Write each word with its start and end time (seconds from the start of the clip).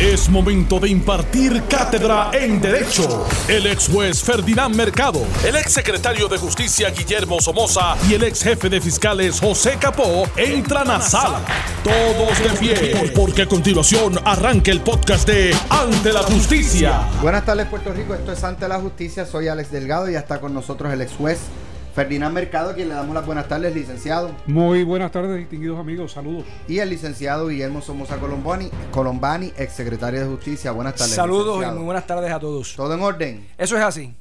Es 0.00 0.28
momento 0.28 0.78
de 0.78 0.90
impartir 0.90 1.62
cátedra 1.70 2.30
en 2.34 2.60
Derecho. 2.60 3.26
El 3.48 3.66
ex 3.66 3.88
juez 3.88 4.22
Ferdinand 4.22 4.74
Mercado, 4.74 5.22
el 5.42 5.56
ex 5.56 5.72
secretario 5.72 6.28
de 6.28 6.36
Justicia 6.36 6.90
Guillermo 6.90 7.40
Somoza 7.40 7.96
y 8.06 8.12
el 8.12 8.24
ex 8.24 8.42
jefe 8.42 8.68
de 8.68 8.78
fiscales 8.82 9.40
José 9.40 9.78
Capó 9.80 10.28
entran 10.36 10.90
a 10.90 11.00
sala. 11.00 11.40
Todos 11.82 12.38
de 12.40 12.58
pie, 12.58 13.10
porque 13.16 13.42
a 13.42 13.46
continuación 13.46 14.20
arranca 14.22 14.70
el 14.70 14.82
podcast 14.82 15.26
de 15.26 15.56
Ante 15.70 16.12
la 16.12 16.24
Justicia. 16.24 17.00
Buenas 17.22 17.46
tardes 17.46 17.66
Puerto 17.66 17.90
Rico, 17.94 18.12
esto 18.12 18.32
es 18.32 18.44
Ante 18.44 18.68
la 18.68 18.78
Justicia, 18.78 19.24
soy 19.24 19.48
Alex 19.48 19.70
Delgado 19.70 20.10
y 20.10 20.12
ya 20.12 20.18
está 20.18 20.42
con 20.42 20.52
nosotros 20.52 20.92
el 20.92 21.00
ex 21.00 21.12
juez 21.12 21.38
Ferdinand 21.96 22.34
Mercado, 22.34 22.72
a 22.72 22.74
quien 22.74 22.90
le 22.90 22.94
damos 22.94 23.14
las 23.14 23.24
buenas 23.24 23.48
tardes, 23.48 23.74
licenciado. 23.74 24.30
Muy 24.46 24.84
buenas 24.84 25.10
tardes, 25.10 25.34
distinguidos 25.38 25.80
amigos, 25.80 26.12
saludos. 26.12 26.44
Y 26.68 26.78
el 26.78 26.90
licenciado 26.90 27.48
Guillermo 27.48 27.80
Somoza 27.80 28.18
Colombani, 28.18 28.68
Colombani 28.90 29.50
ex 29.56 29.72
secretario 29.72 30.20
de 30.20 30.26
Justicia. 30.26 30.72
Buenas 30.72 30.96
tardes. 30.96 31.14
Saludos 31.14 31.46
licenciado. 31.56 31.72
y 31.72 31.76
muy 31.78 31.84
buenas 31.86 32.06
tardes 32.06 32.30
a 32.30 32.38
todos. 32.38 32.74
¿Todo 32.76 32.92
en 32.92 33.00
orden? 33.00 33.48
Eso 33.56 33.78
es 33.78 33.82
así. 33.82 34.14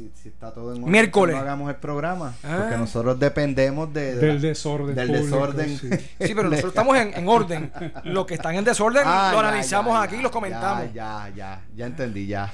Si, 0.00 0.10
si 0.22 0.28
está 0.30 0.50
todo 0.52 0.72
en 0.74 0.78
orden, 0.82 0.92
Miércoles. 0.92 1.36
no 1.36 1.42
hagamos 1.42 1.68
el 1.68 1.76
programa. 1.76 2.34
Ah. 2.42 2.56
Porque 2.62 2.76
nosotros 2.78 3.18
dependemos 3.20 3.92
de, 3.92 4.14
de 4.14 4.26
Del 4.26 4.34
la- 4.36 4.48
desorden 4.48 4.94
Del 4.96 5.06
público, 5.08 5.26
desorden. 5.26 5.78
sí. 5.78 5.88
Sí, 6.26 6.34
pero 6.34 6.44
nosotros 6.44 6.70
estamos 6.70 6.96
en, 6.96 7.12
en 7.14 7.28
orden. 7.28 7.70
Los 8.04 8.24
que 8.26 8.34
están 8.34 8.54
en 8.54 8.64
desorden 8.64 9.02
Ah, 9.04 9.30
lo 9.34 9.42
ya, 9.42 9.48
analizamos 9.48 9.92
ya, 9.94 10.02
aquí 10.02 10.16
y 10.16 10.22
los 10.22 10.30
comentamos. 10.32 10.84
Ya, 10.94 11.28
ya, 11.28 11.34
ya, 11.36 11.62
ya 11.76 11.86
entendí, 11.86 12.26
ya. 12.26 12.50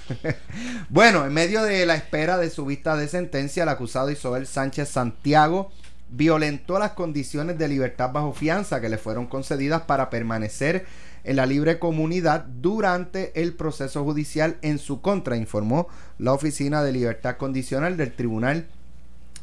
bueno, 0.88 1.24
en 1.24 1.32
medio 1.32 1.62
de 1.62 1.86
la 1.86 1.94
espera 1.94 2.36
de 2.38 2.50
su 2.50 2.64
vista 2.66 2.96
de 2.96 3.06
sentencia, 3.08 3.62
el 3.62 3.68
acusado 3.68 4.10
Isabel 4.10 4.46
Sánchez 4.46 4.88
Santiago 4.88 5.70
violentó 6.08 6.78
las 6.78 6.92
condiciones 6.92 7.58
de 7.58 7.68
libertad 7.68 8.12
bajo 8.12 8.32
fianza 8.32 8.80
que 8.80 8.88
le 8.88 8.98
fueron 8.98 9.26
concedidas 9.26 9.82
para 9.82 10.10
permanecer 10.10 10.86
en 11.24 11.36
la 11.36 11.46
libre 11.46 11.78
comunidad 11.78 12.44
durante 12.44 13.40
el 13.40 13.54
proceso 13.54 14.04
judicial 14.04 14.58
en 14.62 14.78
su 14.78 15.00
contra, 15.00 15.36
informó 15.36 15.88
la 16.18 16.32
Oficina 16.32 16.84
de 16.84 16.92
Libertad 16.92 17.36
Condicional 17.36 17.96
del 17.96 18.12
Tribunal 18.12 18.66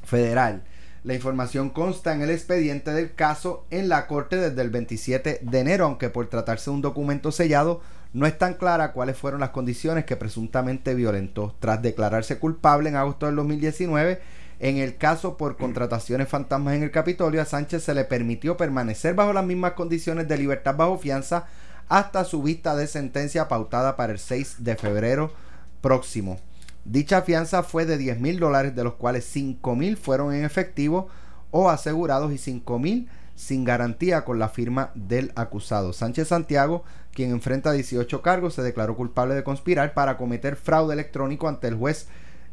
Federal. 0.05 0.63
La 1.03 1.13
información 1.13 1.69
consta 1.69 2.13
en 2.13 2.21
el 2.21 2.29
expediente 2.29 2.91
del 2.91 3.13
caso 3.13 3.65
en 3.69 3.89
la 3.89 4.07
corte 4.07 4.37
desde 4.37 4.61
el 4.61 4.69
27 4.69 5.39
de 5.41 5.59
enero, 5.59 5.85
aunque 5.85 6.09
por 6.09 6.29
tratarse 6.29 6.69
de 6.69 6.75
un 6.75 6.81
documento 6.81 7.33
sellado 7.33 7.81
no 8.13 8.27
es 8.27 8.37
tan 8.37 8.53
clara 8.53 8.93
cuáles 8.93 9.17
fueron 9.17 9.41
las 9.41 9.49
condiciones 9.49 10.05
que 10.05 10.15
presuntamente 10.15 10.93
violentó. 10.93 11.55
Tras 11.59 11.81
declararse 11.81 12.39
culpable 12.39 12.87
en 12.87 12.95
agosto 12.95 13.25
del 13.25 13.35
2019, 13.35 14.21
en 14.63 14.77
el 14.77 14.95
caso 14.95 15.35
por 15.35 15.57
contrataciones 15.57 16.29
fantasmas 16.29 16.75
en 16.75 16.83
el 16.83 16.91
Capitolio, 16.91 17.41
a 17.41 17.45
Sánchez 17.45 17.83
se 17.83 17.93
le 17.93 18.05
permitió 18.05 18.55
permanecer 18.55 19.13
bajo 19.13 19.33
las 19.33 19.45
mismas 19.45 19.73
condiciones 19.73 20.29
de 20.29 20.37
libertad 20.37 20.77
bajo 20.77 20.97
fianza 20.97 21.47
hasta 21.89 22.23
su 22.23 22.41
vista 22.41 22.73
de 22.77 22.87
sentencia 22.87 23.49
pautada 23.49 23.97
para 23.97 24.13
el 24.13 24.19
6 24.19 24.63
de 24.63 24.77
febrero 24.77 25.33
próximo. 25.81 26.39
Dicha 26.85 27.23
fianza 27.23 27.63
fue 27.63 27.85
de 27.85 27.97
10 27.97 28.21
mil 28.21 28.39
dólares, 28.39 28.73
de 28.73 28.85
los 28.85 28.93
cuales 28.93 29.25
5 29.25 29.75
mil 29.75 29.97
fueron 29.97 30.33
en 30.33 30.45
efectivo 30.45 31.09
o 31.51 31.69
asegurados 31.69 32.31
y 32.31 32.37
5 32.37 32.79
mil 32.79 33.09
sin 33.35 33.65
garantía 33.65 34.23
con 34.23 34.39
la 34.39 34.47
firma 34.47 34.91
del 34.95 35.33
acusado. 35.35 35.91
Sánchez 35.91 36.29
Santiago, 36.29 36.85
quien 37.11 37.31
enfrenta 37.31 37.73
18 37.73 38.21
cargos, 38.21 38.53
se 38.53 38.61
declaró 38.61 38.95
culpable 38.95 39.35
de 39.35 39.43
conspirar 39.43 39.93
para 39.93 40.15
cometer 40.15 40.55
fraude 40.55 40.93
electrónico 40.93 41.49
ante 41.49 41.67
el 41.67 41.75
juez 41.75 42.07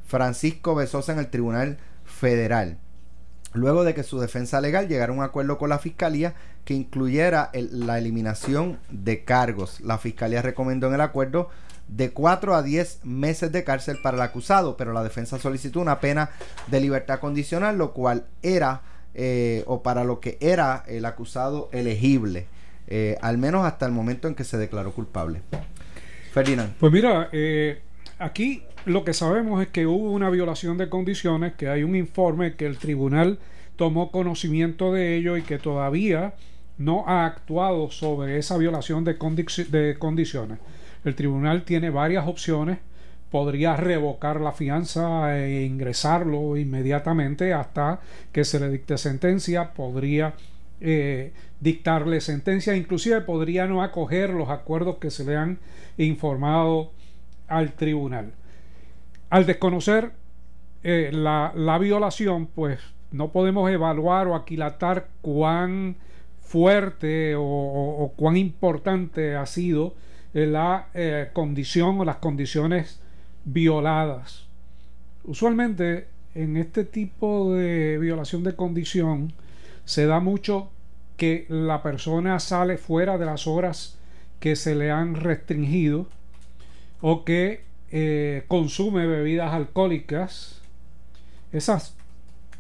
Francisco 0.05 0.75
Besosa 0.75 1.13
en 1.13 1.21
el 1.21 1.31
Tribunal 1.31 1.79
Federal. 2.21 2.77
Luego 3.55 3.83
de 3.83 3.95
que 3.95 4.03
su 4.03 4.21
defensa 4.21 4.61
legal 4.61 4.89
llegara 4.89 5.11
a 5.11 5.17
un 5.17 5.23
acuerdo 5.23 5.57
con 5.57 5.71
la 5.71 5.79
fiscalía 5.79 6.35
que 6.67 6.75
incluyera 6.75 7.51
la 7.53 7.99
eliminación 7.99 8.79
de 8.91 9.25
cargos. 9.25 9.81
La 9.81 9.97
fiscalía 9.97 10.43
recomendó 10.43 10.89
en 10.89 10.95
el 10.95 11.01
acuerdo 11.01 11.49
de 11.89 12.11
4 12.13 12.55
a 12.55 12.63
10 12.63 13.01
meses 13.05 13.51
de 13.51 13.65
cárcel 13.65 13.99
para 14.03 14.19
el 14.19 14.23
acusado, 14.23 14.77
pero 14.77 14.93
la 14.93 15.03
defensa 15.03 15.39
solicitó 15.39 15.81
una 15.81 15.99
pena 15.99 16.31
de 16.69 16.81
libertad 16.81 17.21
condicional, 17.21 17.79
lo 17.79 17.93
cual 17.93 18.27
era, 18.43 18.83
eh, 19.15 19.65
o 19.67 19.83
para 19.83 20.05
lo 20.05 20.21
que 20.21 20.37
era 20.41 20.85
el 20.87 21.07
acusado 21.07 21.71
elegible, 21.73 22.47
eh, 22.87 23.17
al 23.23 23.39
menos 23.39 23.65
hasta 23.65 23.87
el 23.87 23.93
momento 23.93 24.29
en 24.29 24.35
que 24.35 24.45
se 24.45 24.59
declaró 24.59 24.93
culpable. 24.93 25.41
Ferdinand. 26.33 26.75
Pues 26.79 26.93
mira, 26.93 27.31
eh, 27.33 27.83
aquí 28.19 28.63
lo 28.87 29.05
que 29.05 29.15
sabemos 29.15 29.63
es 29.63 29.69
que 29.69 29.87
hubo 29.87 30.11
una 30.11 30.31
violación 30.31 30.79
de 30.79 30.89
condiciones, 30.89 31.55
que 31.55 31.69
hay 31.69 31.83
un 31.83 31.97
informe 31.97 32.55
que 32.55 32.67
el 32.67 32.79
tribunal 32.79 33.39
tomó 33.77 34.11
conocimiento 34.11 34.93
de 34.93 35.17
ello 35.17 35.37
y 35.37 35.43
que 35.43 35.59
todavía 35.59 36.35
no 36.79 37.05
ha 37.07 37.27
actuado 37.27 37.91
sobre 37.91 38.39
esa 38.39 38.57
violación 38.57 39.05
de, 39.05 39.19
condici- 39.19 39.67
de 39.67 39.97
condiciones. 39.99 40.59
El 41.05 41.15
tribunal 41.15 41.65
tiene 41.65 41.91
varias 41.91 42.27
opciones. 42.27 42.79
Podría 43.31 43.77
revocar 43.77 44.41
la 44.41 44.53
fianza 44.53 45.39
e 45.39 45.63
ingresarlo 45.63 46.57
inmediatamente 46.57 47.53
hasta 47.55 48.01
que 48.33 48.45
se 48.45 48.59
le 48.59 48.69
dicte 48.71 48.99
sentencia. 48.99 49.73
Podría 49.73 50.35
eh, 50.81 51.33
dictarle 51.61 52.21
sentencia. 52.21 52.75
Inclusive 52.75 53.21
podría 53.21 53.67
no 53.67 53.83
acoger 53.83 54.31
los 54.31 54.49
acuerdos 54.49 54.97
que 54.97 55.11
se 55.11 55.25
le 55.25 55.37
han 55.37 55.59
informado 55.97 56.93
al 57.47 57.73
tribunal. 57.75 58.33
Al 59.31 59.47
desconocer 59.47 60.13
eh, 60.83 61.11
la, 61.13 61.53
la 61.55 61.79
violación, 61.79 62.47
pues 62.47 62.81
no 63.13 63.33
podemos 63.33 63.71
evaluar 63.71 64.29
o 64.29 64.35
aquilatar 64.35 65.09
cuán 65.23 65.97
fuerte 66.41 67.35
o, 67.37 68.13
cuán 68.17 68.37
importante 68.37 69.37
ha 69.37 69.47
sido 69.47 69.95
eh, 70.35 70.47
la 70.47 70.89
eh, 70.95 71.31
condición 71.33 72.01
o 72.01 72.05
las 72.05 72.17
condiciones 72.17 73.01
violadas. 73.45 74.47
Usualmente 75.25 76.09
en 76.35 76.57
este 76.57 76.85
tipo 76.85 77.55
de 77.55 77.99
violación 77.99 78.43
de 78.43 78.57
condición 78.57 79.33
se 79.85 80.07
da 80.07 80.21
mucho 80.21 80.71
que 81.17 81.47
la 81.49 81.83
persona 81.83 82.41
sale 82.41 82.79
fuera 82.79 83.19
de 83.19 83.27
las 83.27 83.47
horas 83.47 83.99
que 84.41 84.57
se 84.57 84.75
le 84.75 84.91
han 84.91 85.15
restringido 85.15 86.07
o 87.01 87.25
que 87.25 87.63
eh, 87.91 88.45
consume 88.49 89.07
bebidas 89.07 89.53
alcohólicas. 89.53 90.61
Esas 91.53 91.97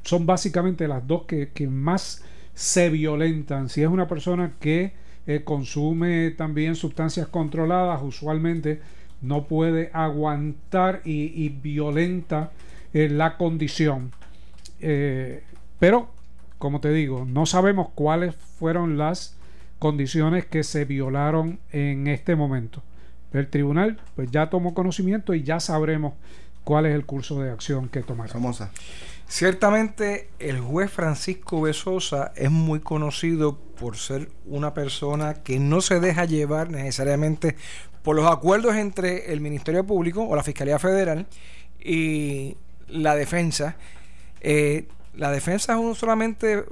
son 0.02 0.26
básicamente 0.26 0.88
las 0.88 1.06
dos 1.06 1.24
que, 1.24 1.50
que 1.50 1.66
más 1.66 2.24
se 2.54 2.90
violentan. 2.90 3.68
Si 3.68 3.82
es 3.82 3.88
una 3.88 4.08
persona 4.08 4.54
que 4.60 4.92
eh, 5.26 5.42
consume 5.44 6.30
también 6.32 6.74
sustancias 6.74 7.28
controladas, 7.28 8.02
usualmente 8.02 8.80
no 9.20 9.44
puede 9.44 9.90
aguantar 9.92 11.02
y, 11.04 11.44
y 11.44 11.50
violenta 11.50 12.50
eh, 12.92 13.08
la 13.08 13.36
condición. 13.36 14.12
Pero, 15.78 16.08
como 16.58 16.80
te 16.80 16.90
digo, 16.90 17.26
no 17.26 17.44
sabemos 17.44 17.88
cuáles 17.94 18.34
fueron 18.34 18.96
las 18.96 19.36
condiciones 19.78 20.46
que 20.46 20.62
se 20.64 20.86
violaron 20.86 21.58
en 21.70 22.06
este 22.06 22.34
momento. 22.34 22.82
El 23.32 23.48
tribunal 23.48 23.98
pues 24.16 24.30
ya 24.30 24.50
tomó 24.50 24.74
conocimiento 24.74 25.34
y 25.34 25.42
ya 25.42 25.60
sabremos 25.60 26.14
cuál 26.64 26.86
es 26.86 26.94
el 26.94 27.06
curso 27.06 27.40
de 27.40 27.50
acción 27.50 27.88
que 27.88 28.02
tomará. 28.02 28.32
Somoza. 28.32 28.70
Ciertamente, 29.26 30.28
el 30.40 30.58
juez 30.60 30.90
Francisco 30.90 31.60
Besosa 31.60 32.32
es 32.34 32.50
muy 32.50 32.80
conocido 32.80 33.58
por 33.58 33.96
ser 33.96 34.28
una 34.44 34.74
persona 34.74 35.34
que 35.34 35.60
no 35.60 35.80
se 35.80 36.00
deja 36.00 36.24
llevar 36.24 36.70
necesariamente 36.70 37.56
por 38.02 38.16
los 38.16 38.26
acuerdos 38.26 38.74
entre 38.74 39.32
el 39.32 39.40
Ministerio 39.40 39.86
Público 39.86 40.24
o 40.24 40.34
la 40.34 40.42
Fiscalía 40.42 40.78
Federal 40.78 41.26
y 41.78 42.56
la 42.88 43.14
defensa. 43.14 43.76
Eh, 44.40 44.88
la 45.14 45.30
defensa 45.30 45.74
no 45.74 45.94
solamente 45.94 46.64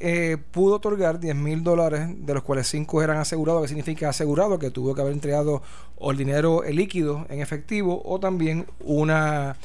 eh, 0.00 0.36
pudo 0.52 0.76
otorgar 0.76 1.18
10 1.20 1.34
mil 1.34 1.62
dólares, 1.62 2.08
de 2.18 2.34
los 2.34 2.42
cuales 2.42 2.68
5 2.68 3.02
eran 3.02 3.16
asegurados, 3.18 3.62
que 3.62 3.68
significa 3.68 4.08
asegurado, 4.08 4.58
que 4.58 4.70
tuvo 4.70 4.94
que 4.94 5.00
haber 5.00 5.12
entregado 5.12 5.62
o 5.96 6.10
el 6.10 6.16
dinero 6.16 6.62
líquido 6.70 7.26
en 7.28 7.40
efectivo 7.40 8.00
o 8.04 8.20
también 8.20 8.66
una, 8.80 9.56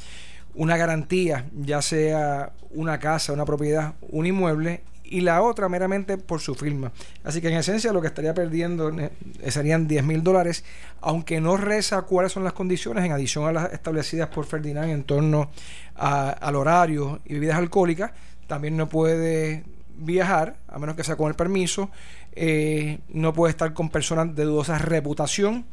una 0.56 0.78
garantía, 0.78 1.46
ya 1.56 1.82
sea 1.82 2.52
una 2.72 3.00
casa, 3.00 3.34
una 3.34 3.46
propiedad, 3.46 3.94
un 4.10 4.26
inmueble 4.26 4.82
y 5.04 5.22
la 5.22 5.44
otra 5.44 5.70
meramente 5.70 6.18
por 6.18 6.40
su 6.40 6.56
firma. 6.56 6.92
Así 7.24 7.40
que 7.40 7.50
en 7.50 7.58
esencia 7.58 7.94
lo 7.94 8.02
que 8.02 8.08
estaría 8.08 8.34
perdiendo 8.34 8.90
eh, 8.90 9.12
serían 9.50 9.88
10 9.88 10.04
mil 10.04 10.24
dólares, 10.24 10.64
aunque 11.02 11.40
no 11.40 11.56
reza 11.58 12.02
cuáles 12.04 12.32
son 12.32 12.44
las 12.44 12.54
condiciones 12.54 13.06
en 13.06 13.12
adición 13.12 13.46
a 13.46 13.52
las 13.52 13.74
establecidas 13.74 14.30
por 14.30 14.46
Ferdinand 14.46 14.90
en 14.90 15.04
torno 15.04 15.52
a- 15.96 16.30
al 16.32 16.56
horario 16.56 17.20
y 17.26 17.34
bebidas 17.36 17.58
alcohólicas, 17.60 18.12
también 18.48 18.76
no 18.76 18.90
puede 18.90 19.64
viajar, 19.96 20.58
a 20.68 20.80
menos 20.80 20.96
que 20.96 21.04
sea 21.04 21.16
con 21.16 21.30
el 21.30 21.36
permiso, 21.36 21.90
eh, 22.34 23.00
no 23.10 23.34
puede 23.34 23.52
estar 23.52 23.74
con 23.74 23.90
personas 23.90 24.36
de 24.36 24.44
dudosa 24.44 24.78
reputación, 24.78 25.66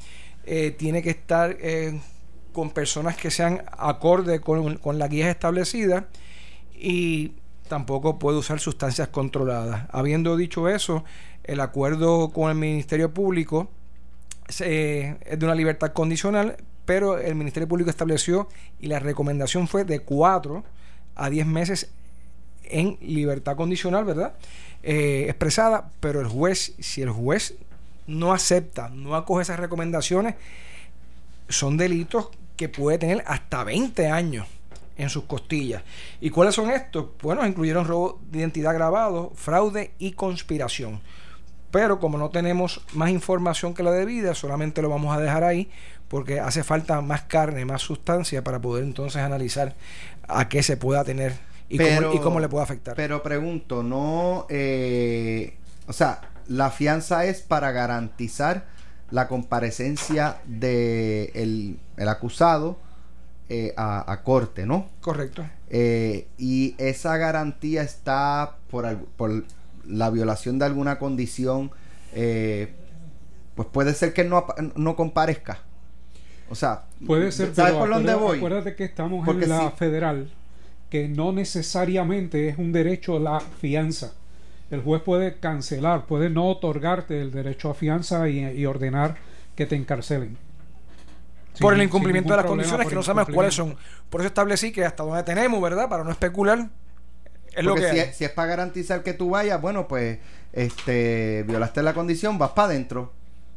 eh, 0.44 0.70
tiene 0.72 1.02
que 1.02 1.10
estar 1.10 1.56
eh, 1.60 2.00
con 2.52 2.70
personas 2.70 3.16
que 3.16 3.30
sean 3.30 3.62
acorde 3.78 4.40
con, 4.40 4.76
con 4.76 4.98
las 4.98 5.08
guías 5.08 5.28
establecidas 5.28 6.04
y 6.74 7.34
tampoco 7.68 8.18
puede 8.18 8.38
usar 8.38 8.60
sustancias 8.60 9.08
controladas. 9.08 9.86
Habiendo 9.92 10.36
dicho 10.36 10.68
eso, 10.68 11.04
el 11.44 11.60
acuerdo 11.60 12.30
con 12.30 12.50
el 12.50 12.56
Ministerio 12.56 13.12
Público 13.14 13.70
es 14.48 14.58
de 14.58 15.38
una 15.42 15.54
libertad 15.54 15.92
condicional, 15.92 16.56
pero 16.84 17.18
el 17.18 17.36
Ministerio 17.36 17.68
Público 17.68 17.88
estableció 17.88 18.48
y 18.80 18.88
la 18.88 18.98
recomendación 18.98 19.68
fue 19.68 19.84
de 19.84 20.00
4 20.00 20.64
a 21.14 21.30
10 21.30 21.46
meses 21.46 21.92
en 22.70 22.98
libertad 23.00 23.56
condicional, 23.56 24.04
¿verdad? 24.04 24.34
Eh, 24.82 25.26
expresada, 25.28 25.90
pero 26.00 26.20
el 26.20 26.26
juez, 26.26 26.74
si 26.78 27.02
el 27.02 27.10
juez 27.10 27.54
no 28.06 28.32
acepta, 28.32 28.88
no 28.88 29.14
acoge 29.14 29.42
esas 29.42 29.60
recomendaciones, 29.60 30.34
son 31.48 31.76
delitos 31.76 32.28
que 32.56 32.68
puede 32.68 32.98
tener 32.98 33.22
hasta 33.26 33.64
20 33.64 34.08
años 34.08 34.46
en 34.96 35.08
sus 35.08 35.24
costillas. 35.24 35.82
¿Y 36.20 36.30
cuáles 36.30 36.54
son 36.54 36.70
estos? 36.70 37.06
Bueno, 37.22 37.46
incluyeron 37.46 37.86
robo 37.86 38.20
de 38.30 38.40
identidad 38.40 38.74
grabado, 38.74 39.32
fraude 39.34 39.92
y 39.98 40.12
conspiración. 40.12 41.00
Pero 41.70 42.00
como 42.00 42.18
no 42.18 42.30
tenemos 42.30 42.82
más 42.92 43.10
información 43.10 43.74
que 43.74 43.82
la 43.82 43.92
debida, 43.92 44.34
solamente 44.34 44.82
lo 44.82 44.88
vamos 44.88 45.16
a 45.16 45.20
dejar 45.20 45.44
ahí 45.44 45.70
porque 46.08 46.40
hace 46.40 46.64
falta 46.64 47.00
más 47.00 47.22
carne, 47.22 47.64
más 47.64 47.82
sustancia 47.82 48.42
para 48.42 48.60
poder 48.60 48.82
entonces 48.82 49.22
analizar 49.22 49.76
a 50.26 50.48
qué 50.48 50.62
se 50.64 50.76
pueda 50.76 51.04
tener 51.04 51.34
y, 51.70 52.18
cómo, 52.18 52.40
le 52.40 52.48
puede 52.48 52.64
afectar. 52.64 52.94
Pero 52.96 53.22
pregunto, 53.22 53.82
no, 53.82 54.46
eh, 54.50 55.56
o 55.86 55.92
sea, 55.92 56.20
la 56.48 56.70
fianza 56.70 57.24
es 57.24 57.40
para 57.42 57.70
garantizar 57.70 58.66
la 59.10 59.28
comparecencia 59.28 60.38
de 60.46 61.30
el, 61.34 62.08
acusado 62.08 62.78
eh, 63.48 63.72
a, 63.76 64.20
corte, 64.24 64.66
¿no? 64.66 64.88
Correcto. 65.00 65.44
Eh, 65.68 66.26
y 66.38 66.74
esa 66.78 67.16
garantía 67.16 67.82
está 67.82 68.56
por, 68.70 68.98
por 69.16 69.44
la 69.86 70.10
violación 70.10 70.58
de 70.58 70.64
alguna 70.66 70.98
condición, 70.98 71.70
eh, 72.12 72.74
pues 73.54 73.68
puede 73.68 73.94
ser 73.94 74.12
que 74.12 74.24
no, 74.24 74.46
no 74.76 74.96
comparezca. 74.96 75.58
O 76.48 76.54
sea, 76.54 76.84
puede 77.06 77.30
ser, 77.30 77.54
¿sabes 77.54 77.74
por 77.74 77.88
dónde 77.88 78.14
voy? 78.14 78.38
Acuérdate 78.38 78.74
que 78.74 78.84
estamos 78.84 79.26
en 79.28 79.48
la 79.48 79.70
federal, 79.70 80.30
que 80.90 81.08
no 81.08 81.32
necesariamente 81.32 82.48
es 82.48 82.58
un 82.58 82.72
derecho 82.72 83.16
a 83.16 83.20
la 83.20 83.40
fianza. 83.40 84.12
El 84.70 84.82
juez 84.82 85.02
puede 85.02 85.36
cancelar, 85.38 86.06
puede 86.06 86.30
no 86.30 86.48
otorgarte 86.48 87.20
el 87.20 87.30
derecho 87.30 87.70
a 87.70 87.74
fianza 87.74 88.28
y, 88.28 88.66
ordenar 88.66 89.16
que 89.56 89.66
te 89.66 89.76
encarcelen. 89.76 90.36
por 91.60 91.74
el 91.74 91.82
incumplimiento 91.82 92.32
de 92.32 92.36
las 92.38 92.46
condiciones 92.46 92.88
que 92.88 92.94
no 92.94 93.02
sabemos 93.02 93.34
cuáles 93.34 93.54
son. 93.54 93.76
Por 94.10 94.20
eso 94.20 94.28
establecí 94.28 94.72
que 94.72 94.84
hasta 94.84 95.02
donde 95.02 95.22
tenemos, 95.22 95.60
¿verdad? 95.62 95.88
Para 95.88 96.04
no 96.04 96.10
especular, 96.10 96.68
es 97.52 97.64
lo 97.64 97.74
que 97.74 97.90
si, 97.90 97.98
es, 97.98 98.16
si, 98.16 98.24
es, 98.24 98.30
para 98.30 98.48
garantizar 98.48 99.02
que 99.02 99.12
tú 99.12 99.30
vayas, 99.30 99.60
bueno, 99.60 99.88
pues 99.88 100.18
este 100.52 101.44
violaste 101.46 101.82
la 101.82 101.94
condición, 101.94 102.38
vas 102.38 102.50
para 102.50 102.68
adentro. 102.68 103.12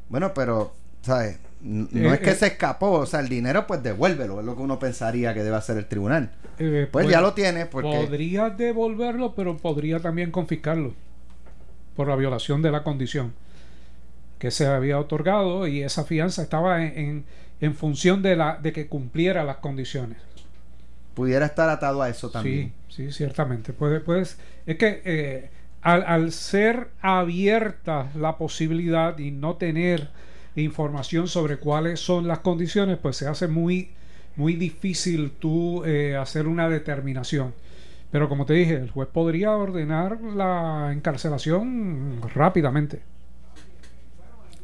Bueno, 0.10 0.34
pero, 0.34 0.74
¿sabes? 1.02 1.38
No 1.64 2.14
es 2.14 2.20
que 2.20 2.32
eh, 2.32 2.36
se 2.36 2.48
escapó, 2.48 2.92
o 2.92 3.06
sea, 3.06 3.22
el 3.22 3.30
dinero 3.30 3.66
pues 3.66 3.82
devuélvelo, 3.82 4.42
es 4.42 4.46
lo 4.46 4.56
que 4.56 4.62
uno 4.62 4.80
pensaría 4.80 5.34
que 5.34 5.44
debe 5.44 5.56
hacer 5.56 5.78
el 5.78 5.86
tribunal. 5.86 6.32
Eh, 6.60 6.90
pues, 6.92 7.08
ya 7.08 7.22
lo 7.22 7.34
tiene. 7.34 7.66
Porque... 7.66 7.90
Podría 7.90 8.50
devolverlo, 8.50 9.34
pero 9.34 9.58
podría 9.58 10.02
también 10.02 10.30
confiscarlo 10.30 10.94
por 11.96 12.10
la 12.10 12.18
violación 12.18 12.62
de 12.62 12.72
la 12.72 12.84
condición 12.84 13.34
que 14.40 14.52
se 14.52 14.66
había 14.66 15.00
otorgado 15.00 15.68
y 15.68 15.84
esa 15.84 16.04
fianza 16.04 16.42
estaba 16.42 16.84
en, 16.84 17.24
en, 17.62 17.76
función 17.76 18.22
de, 18.22 18.36
la, 18.36 18.60
de 18.62 18.74
que 18.74 18.88
cumpliera 18.88 19.46
las 19.46 19.58
condiciones. 19.58 20.18
Pudiera 21.14 21.46
estar 21.46 21.70
atado 21.70 22.02
a 22.02 22.10
eso 22.10 22.30
también. 22.30 22.74
Sí, 22.90 23.06
sí, 23.06 23.12
ciertamente. 23.14 23.72
Puedes, 23.72 24.38
es 24.66 24.78
que 24.78 25.02
eh, 25.06 25.50
al, 25.82 26.04
al 26.04 26.34
ser 26.34 26.90
abierta 27.02 28.12
la 28.16 28.38
posibilidad 28.38 29.18
y 29.18 29.32
no 29.32 29.56
tener 29.56 30.10
información 30.56 31.28
sobre 31.28 31.58
cuáles 31.58 32.00
son 32.00 32.28
las 32.28 32.40
condiciones, 32.40 32.98
pues 32.98 33.18
se 33.18 33.28
hace 33.28 33.48
muy, 33.48 33.92
muy 34.36 34.56
difícil 34.56 35.32
tú 35.32 35.84
eh, 35.86 36.16
hacer 36.16 36.48
una 36.48 36.70
determinación. 36.70 37.54
Pero 38.12 38.30
como 38.30 38.46
te 38.46 38.54
dije, 38.54 38.76
el 38.76 38.92
juez 38.92 39.10
podría 39.12 39.52
ordenar 39.52 40.22
la 40.22 40.92
encarcelación 40.94 42.22
rápidamente. 42.36 43.02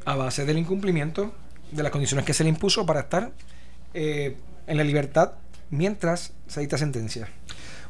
A 0.06 0.16
base 0.16 0.46
del 0.46 0.60
incumplimiento 0.60 1.34
de 1.72 1.84
las 1.84 1.92
condiciones 1.92 2.26
que 2.26 2.34
se 2.34 2.44
le 2.44 2.50
impuso 2.50 2.86
para 2.86 3.02
estar 3.02 3.32
eh, 3.94 4.38
en 4.68 4.78
la 4.78 4.84
libertad 4.84 5.34
mientras 5.72 6.34
se 6.48 6.62
dicta 6.62 6.78
sentencia. 6.78 7.28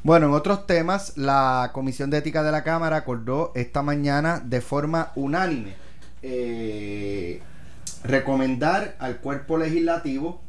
Bueno, 0.01 0.27
en 0.27 0.33
otros 0.33 0.65
temas, 0.65 1.17
la 1.17 1.71
Comisión 1.73 2.09
de 2.09 2.19
Ética 2.19 2.41
de 2.41 2.53
la 2.53 2.63
Cámara 2.63 2.95
acordó 2.95 3.51
esta 3.53 3.81
mañana 3.83 4.41
de 4.43 4.61
forma 4.61 5.11
unánime 5.15 5.75
eh, 6.21 7.41
recomendar 8.03 8.95
al 8.99 9.17
cuerpo 9.17 9.57
legislativo 9.57 10.41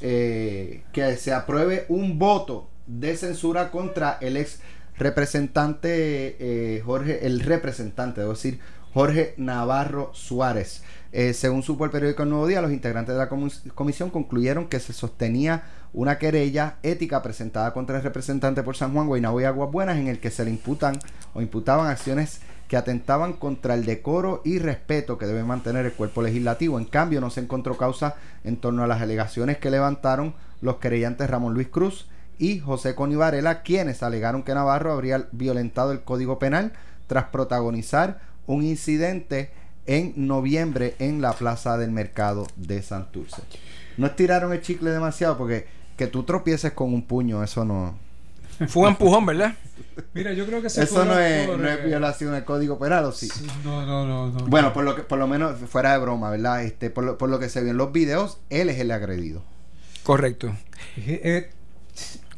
eh, 0.00 0.82
que 0.92 1.16
se 1.16 1.32
apruebe 1.32 1.86
un 1.88 2.18
voto 2.18 2.68
de 2.86 3.16
censura 3.16 3.70
contra 3.70 4.18
el 4.20 4.36
ex 4.36 4.60
representante 4.96 6.36
eh, 6.38 6.82
Jorge, 6.84 7.26
el 7.26 7.40
representante, 7.40 8.20
debo 8.20 8.32
decir, 8.32 8.60
Jorge 8.92 9.34
Navarro 9.36 10.10
Suárez. 10.14 10.82
Eh, 11.12 11.32
según 11.32 11.62
supo 11.62 11.84
el 11.84 11.90
periódico 11.90 12.22
El 12.22 12.30
Nuevo 12.30 12.46
Día, 12.46 12.60
los 12.60 12.72
integrantes 12.72 13.14
de 13.14 13.20
la 13.20 13.28
comisión 13.74 14.10
concluyeron 14.10 14.68
que 14.68 14.80
se 14.80 14.92
sostenía 14.92 15.62
una 15.92 16.18
querella 16.18 16.76
ética 16.82 17.22
presentada 17.22 17.72
contra 17.72 17.96
el 17.96 18.02
representante 18.02 18.62
por 18.62 18.76
San 18.76 18.92
Juan, 18.92 19.06
Guaynabo 19.06 19.40
y 19.40 19.44
Aguas 19.44 19.70
Buenas, 19.70 19.98
en 19.98 20.08
el 20.08 20.20
que 20.20 20.30
se 20.30 20.44
le 20.44 20.50
imputan 20.50 20.98
o 21.32 21.40
imputaban 21.40 21.86
acciones 21.86 22.40
que 22.68 22.76
atentaban 22.76 23.32
contra 23.32 23.74
el 23.74 23.86
decoro 23.86 24.42
y 24.44 24.58
respeto 24.58 25.16
que 25.18 25.26
debe 25.26 25.42
mantener 25.42 25.86
el 25.86 25.92
cuerpo 25.92 26.22
legislativo. 26.22 26.78
En 26.78 26.84
cambio, 26.84 27.20
no 27.20 27.30
se 27.30 27.40
encontró 27.40 27.76
causa 27.76 28.16
en 28.44 28.58
torno 28.58 28.84
a 28.84 28.86
las 28.86 29.00
alegaciones 29.00 29.56
que 29.56 29.70
levantaron 29.70 30.34
los 30.60 30.76
querellantes 30.76 31.30
Ramón 31.30 31.54
Luis 31.54 31.68
Cruz 31.68 32.08
y 32.38 32.60
José 32.60 32.94
Coni 32.94 33.16
Varela, 33.16 33.62
quienes 33.62 34.02
alegaron 34.02 34.42
que 34.42 34.54
Navarro 34.54 34.92
habría 34.92 35.28
violentado 35.32 35.92
el 35.92 36.02
Código 36.02 36.38
Penal 36.38 36.72
tras 37.06 37.24
protagonizar 37.24 38.20
un 38.46 38.62
incidente 38.62 39.50
en 39.86 40.12
noviembre 40.16 40.94
en 40.98 41.22
la 41.22 41.32
Plaza 41.32 41.78
del 41.78 41.90
Mercado 41.90 42.46
de 42.56 42.82
Santurce. 42.82 43.42
No 43.96 44.06
estiraron 44.06 44.52
el 44.52 44.60
chicle 44.60 44.90
demasiado 44.90 45.38
porque 45.38 45.66
que 45.96 46.06
tú 46.06 46.22
tropieces 46.22 46.72
con 46.72 46.92
un 46.92 47.02
puño, 47.02 47.42
eso 47.42 47.64
no, 47.64 47.96
fue 48.66 48.82
un 48.82 48.88
empujón, 48.88 49.26
¿verdad? 49.26 49.54
Mira, 50.14 50.32
yo 50.32 50.46
creo 50.46 50.60
que 50.60 50.68
Eso 50.68 51.04
no 51.04 51.18
es, 51.18 51.48
no 51.48 51.68
es 51.68 51.84
violación 51.84 52.32
del 52.32 52.44
código 52.44 52.78
penal, 52.78 53.04
¿o 53.04 53.12
sí? 53.12 53.28
No, 53.64 53.84
no, 53.84 54.06
no, 54.06 54.30
no. 54.30 54.46
Bueno, 54.46 54.72
por 54.72 54.84
lo 54.84 54.94
que, 54.94 55.02
por 55.02 55.18
lo 55.18 55.26
menos 55.26 55.58
fuera 55.68 55.92
de 55.92 55.98
broma, 55.98 56.30
¿verdad? 56.30 56.64
Este, 56.64 56.90
por 56.90 57.04
lo, 57.04 57.18
por 57.18 57.28
lo 57.28 57.38
que 57.38 57.48
se 57.48 57.62
ve 57.62 57.70
en 57.70 57.76
los 57.76 57.92
videos, 57.92 58.40
él 58.50 58.68
es 58.68 58.78
el 58.78 58.90
agredido. 58.90 59.42
Correcto. 60.04 60.54
Es, 60.96 61.46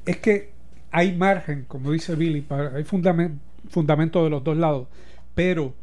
es 0.07 0.17
que 0.19 0.53
hay 0.91 1.17
margen, 1.17 1.65
como 1.69 1.93
dice 1.93 2.15
Billy, 2.15 2.41
para, 2.41 2.77
hay 2.77 2.85
fundamento 2.85 4.25
de 4.25 4.31
los 4.31 4.43
dos 4.43 4.57
lados, 4.57 4.89
pero 5.35 5.75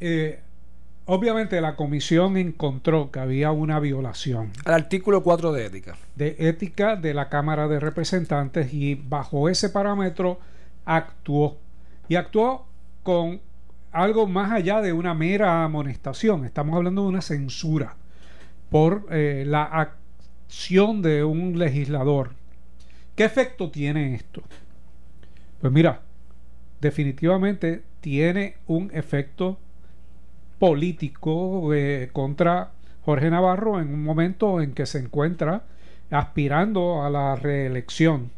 eh, 0.00 0.40
Obviamente 1.08 1.60
la 1.60 1.76
comisión 1.76 2.36
encontró 2.36 3.12
que 3.12 3.20
había 3.20 3.52
una 3.52 3.78
violación. 3.78 4.50
Al 4.64 4.74
artículo 4.74 5.22
4 5.22 5.52
de 5.52 5.66
ética. 5.66 5.96
De 6.16 6.34
ética 6.40 6.96
de 6.96 7.14
la 7.14 7.28
Cámara 7.28 7.68
de 7.68 7.78
Representantes 7.78 8.74
y 8.74 8.96
bajo 8.96 9.48
ese 9.48 9.70
parámetro 9.70 10.40
actuó. 10.84 11.58
Y 12.08 12.16
actuó 12.16 12.66
con 13.04 13.40
algo 13.92 14.26
más 14.26 14.50
allá 14.50 14.80
de 14.82 14.92
una 14.92 15.14
mera 15.14 15.62
amonestación. 15.62 16.44
Estamos 16.44 16.74
hablando 16.74 17.02
de 17.02 17.08
una 17.08 17.22
censura 17.22 17.94
por 18.68 19.06
eh, 19.10 19.44
la 19.46 19.62
acción 19.62 21.02
de 21.02 21.22
un 21.22 21.56
legislador. 21.56 22.32
¿Qué 23.14 23.24
efecto 23.24 23.70
tiene 23.70 24.16
esto? 24.16 24.42
Pues 25.60 25.72
mira, 25.72 26.00
definitivamente 26.80 27.84
tiene 28.00 28.56
un 28.66 28.90
efecto 28.92 29.60
político 30.58 31.74
eh, 31.74 32.10
contra 32.12 32.70
Jorge 33.04 33.30
Navarro 33.30 33.80
en 33.80 33.92
un 33.92 34.02
momento 34.02 34.60
en 34.60 34.72
que 34.72 34.86
se 34.86 34.98
encuentra 34.98 35.64
aspirando 36.10 37.02
a 37.02 37.10
la 37.10 37.36
reelección. 37.36 38.30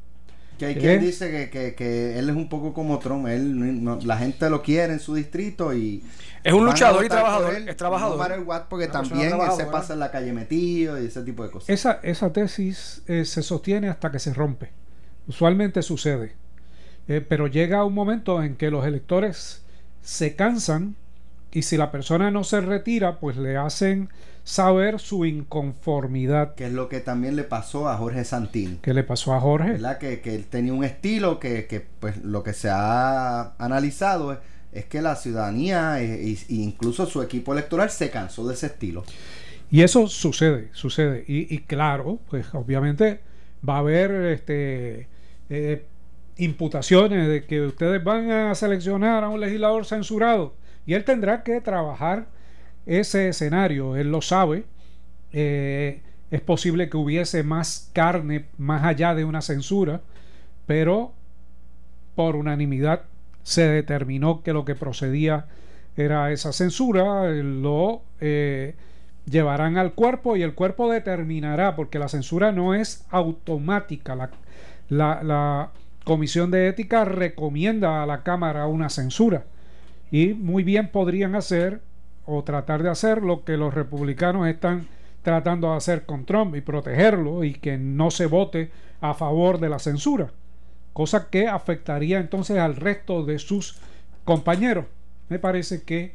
Que 0.59 0.67
hay 0.67 0.75
quien 0.75 1.01
dice 1.01 1.51
que, 1.51 2.19
él 2.19 2.29
es 2.29 2.35
un 2.35 2.49
poco 2.49 2.75
como 2.75 2.99
Trump, 2.99 3.29
él, 3.29 3.85
la 4.05 4.17
gente 4.19 4.51
lo 4.51 4.61
quiere 4.61 4.93
en 4.93 4.99
su 4.99 5.15
distrito 5.15 5.73
y... 5.73 6.03
Es 6.43 6.53
un 6.53 6.65
luchador 6.65 7.05
y 7.05 7.09
trabajador, 7.09 7.55
es 7.55 7.77
trabajador. 7.77 8.67
porque 8.69 8.89
también 8.89 9.33
se 9.57 9.67
pasa 9.67 9.93
en 9.93 10.01
la 10.01 10.11
calle 10.11 10.33
metido 10.33 11.01
y 11.01 11.07
ese 11.07 11.23
tipo 11.23 11.45
de 11.45 11.51
cosas. 11.51 11.71
Esa, 11.71 12.01
esa 12.03 12.33
tesis 12.33 13.03
eh, 13.07 13.25
se 13.25 13.43
sostiene 13.43 13.89
hasta 13.89 14.11
que 14.11 14.19
se 14.19 14.35
rompe. 14.35 14.73
Usualmente 15.29 15.83
sucede. 15.83 16.35
Eh, 17.07 17.25
pero 17.27 17.47
llega 17.47 17.85
un 17.85 17.95
momento 17.95 18.43
en 18.43 18.57
que 18.57 18.71
los 18.71 18.85
electores 18.85 19.65
se 20.03 20.35
cansan 20.35 20.97
y 21.53 21.63
si 21.63 21.77
la 21.77 21.91
persona 21.91 22.31
no 22.31 22.45
se 22.45 22.61
retira, 22.61 23.19
pues 23.19 23.37
le 23.37 23.57
hacen 23.57 24.11
saber 24.45 24.99
su 24.99 25.25
inconformidad. 25.25 26.55
Que 26.55 26.67
es 26.67 26.73
lo 26.73 26.89
que 26.89 27.01
también 27.01 27.37
le 27.37 27.45
pasó 27.45 27.89
a 27.89 27.97
Jorge 27.97 28.25
Santín. 28.25 28.79
¿Qué 28.83 28.95
le 28.95 29.03
pasó 29.03 29.35
a 29.35 29.41
Jorge? 29.41 29.73
¿Verdad? 29.73 29.99
Que, 29.99 30.21
que 30.21 30.35
él 30.35 30.47
tenía 30.47 30.73
un 30.73 30.85
estilo 30.85 31.39
que, 31.39 31.67
que, 31.67 31.81
pues 31.81 32.23
lo 32.23 32.43
que 32.43 32.53
se 32.53 32.69
ha 32.71 33.55
analizado 33.59 34.39
es, 34.73 34.85
que 34.87 35.03
la 35.03 35.17
ciudadanía 35.17 36.01
e, 36.01 36.37
incluso 36.49 37.07
su 37.07 37.21
equipo 37.23 37.53
electoral 37.53 37.91
se 37.91 38.11
cansó 38.11 38.47
de 38.47 38.55
ese 38.55 38.67
estilo. 38.67 39.05
Y 39.71 39.83
eso 39.83 40.07
sucede, 40.07 40.69
sucede. 40.73 41.25
Y, 41.27 41.59
claro, 41.61 42.21
pues 42.31 42.47
obviamente 42.55 43.21
va 43.69 43.77
a 43.77 43.79
haber 43.79 44.11
este, 44.27 45.09
eh, 45.51 45.85
imputaciones 46.37 47.29
de 47.29 47.45
que 47.45 47.63
ustedes 47.63 48.03
van 48.03 48.31
a 48.31 48.55
seleccionar 48.55 49.25
a 49.25 49.29
un 49.29 49.41
legislador 49.41 49.85
censurado 49.85 50.55
y 50.89 50.95
él 50.95 51.05
tendrá 51.05 51.43
que 51.43 51.61
trabajar 51.61 52.29
ese 52.87 53.29
escenario, 53.29 53.95
él 53.95 54.11
lo 54.11 54.23
sabe. 54.23 54.65
Eh, 55.33 56.01
es 56.31 56.41
posible 56.41 56.89
que 56.89 56.97
hubiese 56.97 57.43
más 57.43 57.91
carne 57.93 58.47
más 58.57 58.85
allá 58.85 59.15
de 59.15 59.27
una 59.27 59.43
censura, 59.43 60.01
pero 60.65 61.13
por 62.15 62.37
unanimidad 62.37 63.03
se 63.43 63.69
determinó 63.69 64.43
que 64.43 64.55
lo 64.55 64.65
que 64.65 64.75
procedía 64.75 65.45
era 65.95 66.33
esa 66.33 66.55
censura, 66.55 67.33
lo 67.33 68.01
eh, 68.23 68.75
llevarán 69.27 69.77
al 69.77 69.93
cuerpo 69.93 70.39
y 70.39 70.43
el 70.43 70.55
cuerpo 70.55 70.91
determinará, 70.91 71.77
porque 71.77 71.99
la 71.99 72.09
censura 72.09 72.51
no 72.51 72.73
es 72.73 73.05
automática, 73.11 74.31
la, 74.89 75.23
la, 75.23 75.71
Comisión 76.05 76.51
de 76.51 76.69
Ética 76.69 77.05
recomienda 77.05 78.03
a 78.03 78.07
la 78.07 78.23
Cámara 78.23 78.67
una 78.67 78.89
censura 78.89 79.45
y 80.11 80.35
muy 80.35 80.63
bien 80.63 80.91
podrían 80.91 81.35
hacer 81.35 81.81
o 82.27 82.45
tratar 82.45 82.83
de 82.83 82.91
hacer 82.91 83.23
lo 83.23 83.45
que 83.45 83.57
los 83.57 83.75
republicanos 83.75 84.47
están 84.49 84.87
tratando 85.23 85.71
de 85.71 85.77
hacer 85.77 86.07
con 86.07 86.25
Trump 86.25 86.55
y 86.55 86.61
protegerlo 86.61 87.45
y 87.45 87.55
que 87.55 87.79
no 87.79 88.11
se 88.11 88.27
vote 88.27 88.71
a 89.01 89.15
favor 89.15 89.61
de 89.61 89.69
la 89.69 89.79
censura, 89.79 90.31
cosa 90.93 91.29
que 91.31 91.49
afectaría 91.49 92.19
entonces 92.19 92.59
al 92.59 92.77
resto 92.77 93.25
de 93.25 93.39
sus 93.39 93.79
compañeros. 94.25 94.87
Me 95.29 95.39
parece 95.39 95.83
que 95.83 96.13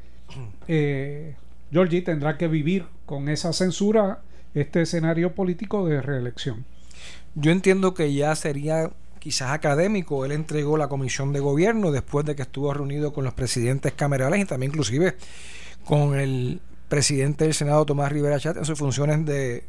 eh, 0.68 1.36
Georgie 1.72 2.02
tendrá 2.02 2.38
que 2.38 2.48
vivir 2.48 2.86
con 3.06 3.30
esa 3.30 3.54
censura 3.54 4.20
este 4.54 4.82
escenario 4.82 5.34
político 5.34 5.88
de 5.88 6.02
reelección. 6.02 6.66
Yo 7.36 7.52
entiendo 7.52 7.94
que 7.94 8.14
ya 8.14 8.36
sería 8.36 8.92
quizás 9.24 9.52
académico. 9.52 10.26
Él 10.26 10.34
entregó 10.34 10.76
la 10.76 10.90
comisión 10.90 11.32
de 11.32 11.40
gobierno 11.40 11.94
después 11.94 12.26
de 12.26 12.36
que 12.36 12.42
estuvo 12.42 12.74
reunido 12.74 13.14
con 13.14 13.24
los 13.24 13.34
presidentes 13.34 13.94
camerales 13.94 14.42
y 14.42 14.46
también 14.46 14.74
inclusive 14.74 15.16
con 15.86 16.20
el 16.20 16.60
presidente 16.90 17.46
del 17.46 17.54
Senado 17.54 17.86
Tomás 17.86 18.12
Rivera 18.12 18.38
Chat 18.38 18.58
en 18.58 18.66
sus 18.66 18.78
funciones 18.78 19.26
de, 19.26 19.64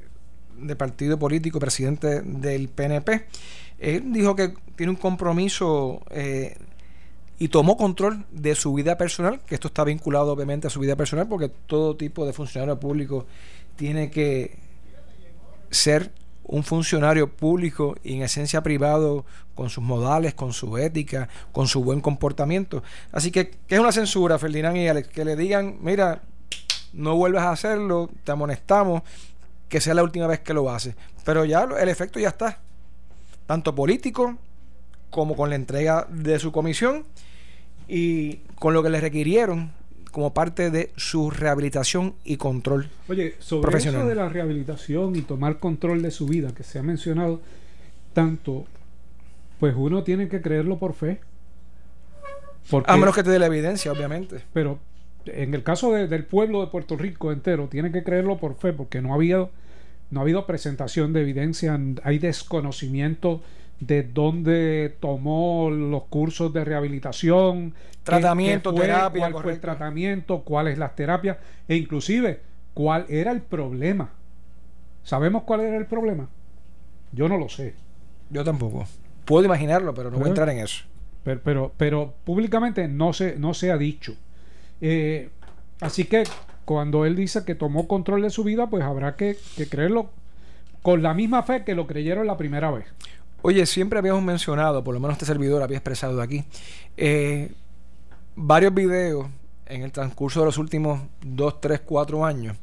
partido 0.77 1.21
político, 1.21 1.61
presidente 1.61 2.23
del 2.23 2.69
PNP. 2.69 3.27
Él 3.79 4.13
dijo 4.13 4.35
que 4.35 4.55
tiene 4.75 4.91
un 4.91 4.97
compromiso 4.97 6.03
eh, 6.11 6.57
y 7.39 7.47
tomó 7.47 7.77
control 7.77 8.27
de 8.33 8.57
su 8.57 8.75
vida 8.75 8.99
personal, 8.99 9.41
que 9.47 9.55
esto 9.55 9.69
está 9.69 9.85
vinculado 9.85 10.33
obviamente 10.33 10.67
a 10.67 10.71
su 10.71 10.81
vida 10.81 10.97
personal, 10.97 11.29
porque 11.29 11.49
todo 11.49 11.97
tipo 11.97 12.27
de 12.27 12.33
funcionario 12.33 12.81
público 12.81 13.25
tiene 13.77 14.11
que 14.11 14.59
ser 15.71 16.11
un 16.45 16.63
funcionario 16.63 17.31
público 17.31 17.97
y 18.03 18.15
en 18.15 18.23
esencia 18.23 18.63
privado 18.63 19.25
con 19.55 19.71
sus 19.71 19.83
modales, 19.83 20.35
con 20.35 20.53
su 20.53 20.77
ética, 20.79 21.29
con 21.53 21.67
su 21.67 21.83
buen 21.83 22.01
comportamiento. 22.01 22.83
Así 23.13 23.31
que, 23.31 23.51
¿qué 23.67 23.77
es 23.77 23.81
una 23.81 23.93
censura, 23.93 24.39
Ferdinand 24.39 24.77
y 24.77 24.89
Alex? 24.89 25.09
Que 25.09 25.25
le 25.25 25.37
digan, 25.37 25.79
mira, 25.81 26.23
no 26.93 27.17
vuelvas 27.17 27.45
a 27.45 27.53
hacerlo, 27.53 28.11
te 28.25 28.33
amonestamos, 28.33 29.03
que 29.69 29.81
sea 29.81 29.95
la 29.95 30.03
última 30.03 30.27
vez 30.27 30.41
que 30.41 30.55
lo 30.55 30.71
haces. 30.71 30.95
Pero 31.25 31.45
ya 31.45 31.67
el 31.79 31.89
efecto 31.89 32.21
ya 32.21 32.29
está, 32.29 32.59
tanto 33.47 33.75
político 33.75 34.37
como 35.11 35.37
con 35.37 35.49
la 35.49 35.57
entrega 35.57 36.07
de 36.11 36.39
su 36.39 36.53
comisión 36.53 37.05
y 37.89 38.37
con 38.59 38.75
lo 38.75 38.83
que 38.83 38.91
le 38.91 39.01
requirieron 39.01 39.73
como 40.15 40.33
parte 40.33 40.71
de 40.71 40.93
su 40.95 41.29
rehabilitación 41.29 42.15
y 42.25 42.37
control 42.37 42.89
Oye, 43.09 43.35
sobre 43.41 43.77
eso 43.77 44.07
de 44.07 44.15
la 44.15 44.29
rehabilitación 44.29 45.17
y 45.17 45.23
tomar 45.23 45.59
control 45.59 46.03
de 46.03 46.13
su 46.13 46.27
vida 46.27 46.55
que 46.55 46.63
se 46.63 46.79
ha 46.79 46.85
mencionado 46.85 47.41
tanto, 48.13 48.65
pues 49.59 49.75
uno 49.77 50.05
tiene 50.05 50.29
que 50.29 50.41
creerlo 50.41 50.79
por 50.79 50.95
fe. 50.95 51.19
a 52.87 52.97
menos 52.97 53.13
que 53.13 53.25
te 53.25 53.31
dé 53.31 53.41
la 53.41 53.47
evidencia, 53.47 53.91
obviamente. 53.91 54.43
Pero 54.53 54.79
en 55.27 55.53
el 55.53 55.65
caso 55.65 55.93
del 55.93 56.25
pueblo 56.25 56.61
de 56.61 56.69
Puerto 56.69 56.97
Rico 56.97 57.33
entero, 57.33 57.67
tiene 57.67 57.91
que 57.91 58.05
creerlo 58.05 58.39
por 58.39 58.55
fe, 58.55 58.73
porque 58.73 59.03
no 59.03 59.11
ha 59.11 59.17
habido, 59.17 59.51
no 60.11 60.21
ha 60.21 60.23
habido 60.23 60.47
presentación 60.47 61.13
de 61.13 61.23
evidencia, 61.23 61.77
hay 62.05 62.21
desconocimiento 62.21 63.43
de 63.81 64.03
dónde 64.03 64.97
tomó 65.01 65.71
los 65.71 66.05
cursos 66.05 66.53
de 66.53 66.65
rehabilitación, 66.65 67.75
tratamiento, 68.03 68.73
terapia, 68.73 69.31
cuál 69.31 69.43
fue 69.43 69.53
el 69.53 69.61
tratamiento, 69.61 70.41
cuáles 70.43 70.79
las 70.79 70.95
terapias 70.95 71.39
e 71.69 71.77
inclusive 71.77 72.41
cuál 72.73 73.07
era 73.09 73.31
el 73.33 73.41
problema. 73.41 74.11
¿Sabemos 75.03 75.43
cuál 75.45 75.61
era 75.61 75.77
el 75.77 75.87
problema? 75.87 76.29
Yo 77.13 77.29
no 77.29 77.39
lo 77.39 77.49
sé. 77.49 77.75
Yo 78.31 78.43
tampoco. 78.43 78.87
Puedo 79.25 79.45
imaginarlo, 79.45 79.95
pero 79.95 80.11
no 80.11 80.19
voy 80.19 80.27
a 80.27 80.29
entrar 80.29 80.49
en 80.49 80.59
eso. 80.59 80.85
Pero, 81.23 81.41
pero, 81.43 81.73
pero 81.77 82.15
públicamente 82.25 82.89
no 82.89 83.13
se, 83.13 83.37
no 83.37 83.55
se 83.55 83.71
ha 83.71 83.79
dicho. 83.79 84.15
Eh, 84.81 85.31
así 85.81 86.05
que 86.05 86.25
cuando 86.65 87.05
él 87.07 87.17
dice 87.17 87.45
que 87.45 87.55
tomó 87.55 87.87
control 87.87 88.23
de 88.23 88.31
su 88.31 88.45
vida, 88.45 88.69
pues 88.69 88.83
habrá 88.83 89.17
que, 89.17 89.37
que 89.57 89.69
creerlo 89.69 90.11
con 90.83 91.03
la 91.03 91.15
misma 91.15 91.43
fe 91.43 91.65
que 91.65 91.75
lo 91.75 91.87
creyeron 91.87 92.27
la 92.27 92.37
primera 92.37 92.71
vez. 92.71 92.87
Oye, 93.47 93.67
siempre 93.67 93.99
habíamos 93.99 94.23
mencionado, 94.23 94.83
por 94.83 94.95
lo 94.95 95.01
menos 95.01 95.17
este 95.17 95.27
servidor 95.27 95.63
había 95.63 95.77
expresado 95.77 96.23
aquí, 96.23 96.45
eh, 96.97 97.53
varios 98.35 98.73
videos 98.73 99.27
en 99.67 99.83
el 99.83 99.93
transcurso 99.93 100.41
de 100.41 100.47
los 100.47 100.57
últimos 100.57 101.03
2, 101.21 101.61
3, 101.61 101.81
4 101.85 102.25
años. 102.25 102.57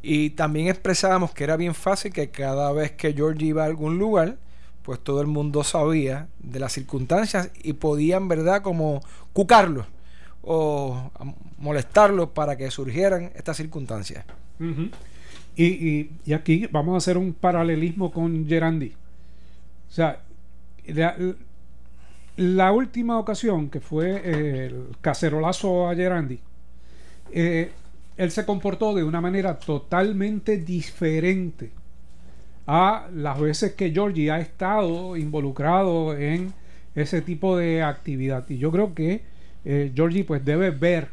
Y 0.00 0.30
también 0.30 0.68
expresábamos 0.68 1.32
que 1.32 1.44
era 1.44 1.58
bien 1.58 1.74
fácil 1.74 2.14
que 2.14 2.30
cada 2.30 2.72
vez 2.72 2.92
que 2.92 3.12
George 3.12 3.44
iba 3.44 3.64
a 3.64 3.66
algún 3.66 3.98
lugar, 3.98 4.38
pues 4.82 5.00
todo 5.00 5.20
el 5.20 5.26
mundo 5.26 5.62
sabía 5.64 6.28
de 6.38 6.60
las 6.60 6.72
circunstancias 6.72 7.50
y 7.62 7.74
podían, 7.74 8.26
¿verdad?, 8.26 8.62
como 8.62 9.02
cucarlo 9.34 9.84
o 10.40 11.10
molestarlo 11.58 12.32
para 12.32 12.56
que 12.56 12.70
surgieran 12.70 13.32
estas 13.34 13.58
circunstancias. 13.58 14.24
y, 15.54 16.08
y, 16.24 16.32
aquí 16.32 16.68
vamos 16.72 16.94
a 16.94 16.96
hacer 16.96 17.18
un 17.18 17.34
paralelismo 17.34 18.10
con 18.10 18.48
Gerandi. 18.48 18.94
O 19.88 19.92
sea, 19.92 20.20
la, 22.36 22.72
última 22.72 23.18
ocasión 23.18 23.70
que 23.70 23.80
fue 23.80 24.66
el 24.66 24.88
cacerolazo 25.00 25.88
a 25.88 25.94
Gerandi, 25.94 26.40
eh, 27.32 27.72
él 28.16 28.30
se 28.30 28.44
comportó 28.46 28.94
de 28.94 29.04
una 29.04 29.20
manera 29.20 29.58
totalmente 29.58 30.58
diferente 30.58 31.70
a 32.66 33.08
las 33.14 33.38
veces 33.38 33.74
que 33.74 33.90
Georgie 33.90 34.30
ha 34.30 34.40
estado 34.40 35.16
involucrado 35.16 36.16
en 36.16 36.52
ese 36.94 37.22
tipo 37.22 37.56
de 37.56 37.82
actividad. 37.82 38.48
Y 38.48 38.58
yo 38.58 38.72
creo 38.72 38.94
que 38.94 39.22
eh, 39.64 39.92
Georgie 39.94 40.24
pues 40.24 40.44
debe 40.44 40.70
ver 40.70 41.08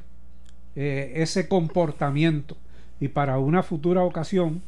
eh, 0.75 1.13
ese 1.15 1.47
comportamiento 1.47 2.57
y 2.99 3.09
para 3.09 3.37
una 3.37 3.63
futura 3.63 4.01
ocasión 4.03 4.61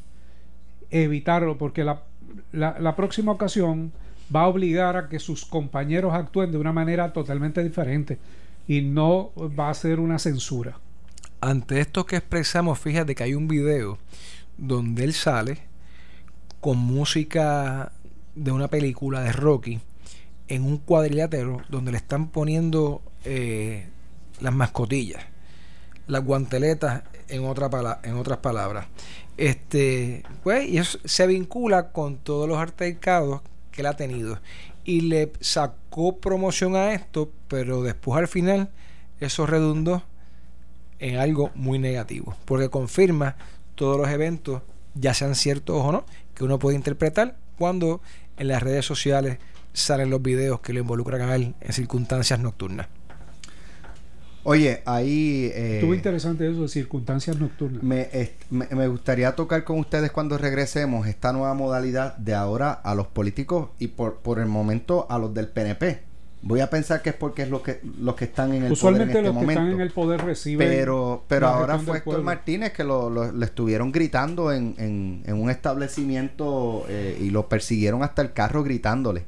evitarlo, 0.91 1.57
porque 1.57 1.83
la, 1.83 2.03
la, 2.51 2.95
próxima 2.95 3.31
ocasión 3.31 3.91
va 4.33 4.41
a 4.41 4.47
obligar 4.47 4.97
a 4.97 5.09
que 5.09 5.19
sus 5.19 5.45
compañeros 5.45 6.13
actúen 6.13 6.51
de 6.51 6.57
una 6.57 6.71
manera 6.71 7.13
totalmente 7.13 7.63
diferente 7.63 8.17
y 8.67 8.81
no 8.81 9.31
va 9.37 9.69
a 9.69 9.73
ser 9.73 9.99
una 9.99 10.19
censura. 10.19 10.79
Ante 11.41 11.79
esto 11.79 12.05
que 12.05 12.15
expresamos, 12.15 12.79
fíjate 12.79 13.13
que 13.13 13.23
hay 13.23 13.35
un 13.35 13.47
video 13.47 13.97
donde 14.57 15.03
él 15.03 15.13
sale 15.13 15.59
con 16.61 16.77
música 16.77 17.91
de 18.35 18.51
una 18.51 18.67
película 18.67 19.21
de 19.21 19.31
Rocky 19.31 19.79
en 20.47 20.63
un 20.63 20.77
cuadrilátero 20.77 21.61
donde 21.69 21.91
le 21.91 21.97
están 21.97 22.29
poniendo 22.29 23.01
eh, 23.23 23.87
las 24.39 24.53
mascotillas, 24.53 25.23
las 26.07 26.23
guanteletas 26.23 27.03
en, 27.27 27.45
otra 27.45 27.99
en 28.03 28.15
otras 28.15 28.39
palabras. 28.39 28.87
Este, 29.37 30.23
pues, 30.43 30.67
y 30.67 30.77
eso 30.77 30.99
se 31.03 31.27
vincula 31.27 31.91
con 31.91 32.17
todos 32.17 32.47
los 32.47 32.57
altercados 32.57 33.41
que 33.71 33.81
él 33.81 33.87
ha 33.87 33.95
tenido. 33.95 34.39
Y 34.83 35.01
le 35.01 35.31
sacó 35.39 36.17
promoción 36.17 36.75
a 36.75 36.93
esto, 36.93 37.31
pero 37.47 37.81
después 37.81 38.17
al 38.19 38.27
final 38.27 38.69
eso 39.19 39.45
redundó 39.45 40.03
en 40.99 41.17
algo 41.17 41.51
muy 41.55 41.79
negativo, 41.79 42.35
porque 42.45 42.69
confirma 42.69 43.35
todos 43.75 43.97
los 43.99 44.09
eventos, 44.09 44.61
ya 44.93 45.13
sean 45.13 45.35
ciertos 45.35 45.75
o 45.83 45.91
no, 45.91 46.05
que 46.33 46.43
uno 46.43 46.59
puede 46.59 46.77
interpretar 46.77 47.35
cuando 47.57 48.01
en 48.37 48.47
las 48.47 48.63
redes 48.63 48.85
sociales 48.85 49.39
salen 49.73 50.09
los 50.09 50.21
videos 50.21 50.61
que 50.61 50.71
lo 50.71 50.79
involucran 50.79 51.21
a 51.21 51.35
él 51.35 51.55
en 51.59 51.73
circunstancias 51.73 52.39
nocturnas. 52.39 52.87
Oye, 54.47 54.83
ahí... 54.85 55.51
Eh, 55.55 55.75
Estuvo 55.79 55.95
interesante 55.95 56.47
eso 56.49 56.61
de 56.61 56.67
circunstancias 56.67 57.37
nocturnas. 57.39 57.81
Me, 57.81 58.07
me, 58.51 58.87
gustaría 58.87 59.35
tocar 59.35 59.63
con 59.63 59.79
ustedes 59.79 60.11
cuando 60.11 60.37
regresemos 60.37 61.07
esta 61.07 61.33
nueva 61.33 61.55
modalidad 61.55 62.15
de 62.17 62.35
ahora 62.35 62.71
a 62.71 62.93
los 62.93 63.07
políticos 63.07 63.69
y 63.79 63.87
por, 63.87 64.17
por 64.17 64.37
el 64.39 64.45
momento 64.45 65.07
a 65.09 65.17
los 65.17 65.33
del 65.33 65.47
PNP. 65.47 66.03
Voy 66.43 66.59
a 66.59 66.69
pensar 66.69 67.01
que 67.01 67.09
es 67.09 67.15
porque 67.15 67.41
es 67.41 67.49
lo 67.49 67.63
que 67.63 67.79
los 67.99 68.13
que 68.13 68.25
están 68.25 68.53
en 68.53 68.65
el 68.65 68.71
Usualmente 68.71 69.13
poder 69.13 69.25
en 69.25 69.25
este 69.25 69.33
los 69.39 69.45
que 69.47 69.51
están 69.53 69.71
en 69.71 69.81
el 69.81 69.91
poder 69.91 70.21
reciben. 70.23 70.67
pero 70.67 71.23
pero 71.27 71.47
ahora 71.47 71.79
fue 71.79 71.97
Héctor. 71.97 72.21
Martínez 72.21 72.71
que 72.71 72.83
lo, 72.83 73.09
lo- 73.09 73.31
le 73.31 73.45
estuvieron 73.45 73.91
gritando 73.91 74.51
en, 74.53 74.75
en- 74.77 75.23
en 75.25 75.41
un 75.41 75.49
establecimiento 75.49 76.85
eh, 76.87 77.17
y 77.19 77.31
lo 77.31 77.49
persiguieron 77.49 78.03
hasta 78.03 78.21
el 78.21 78.33
carro 78.33 78.63
gritándole. 78.63 79.25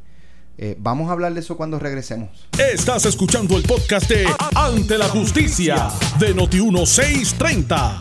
Eh, 0.59 0.75
vamos 0.79 1.09
a 1.09 1.11
hablar 1.11 1.35
de 1.35 1.41
eso 1.41 1.55
cuando 1.55 1.77
regresemos. 1.77 2.29
Estás 2.57 3.05
escuchando 3.05 3.55
el 3.57 3.63
podcast 3.63 4.09
de 4.09 4.25
Ante 4.55 4.97
la 4.97 5.07
Justicia 5.07 5.89
de 6.19 6.35
Noti1630. 6.35 7.99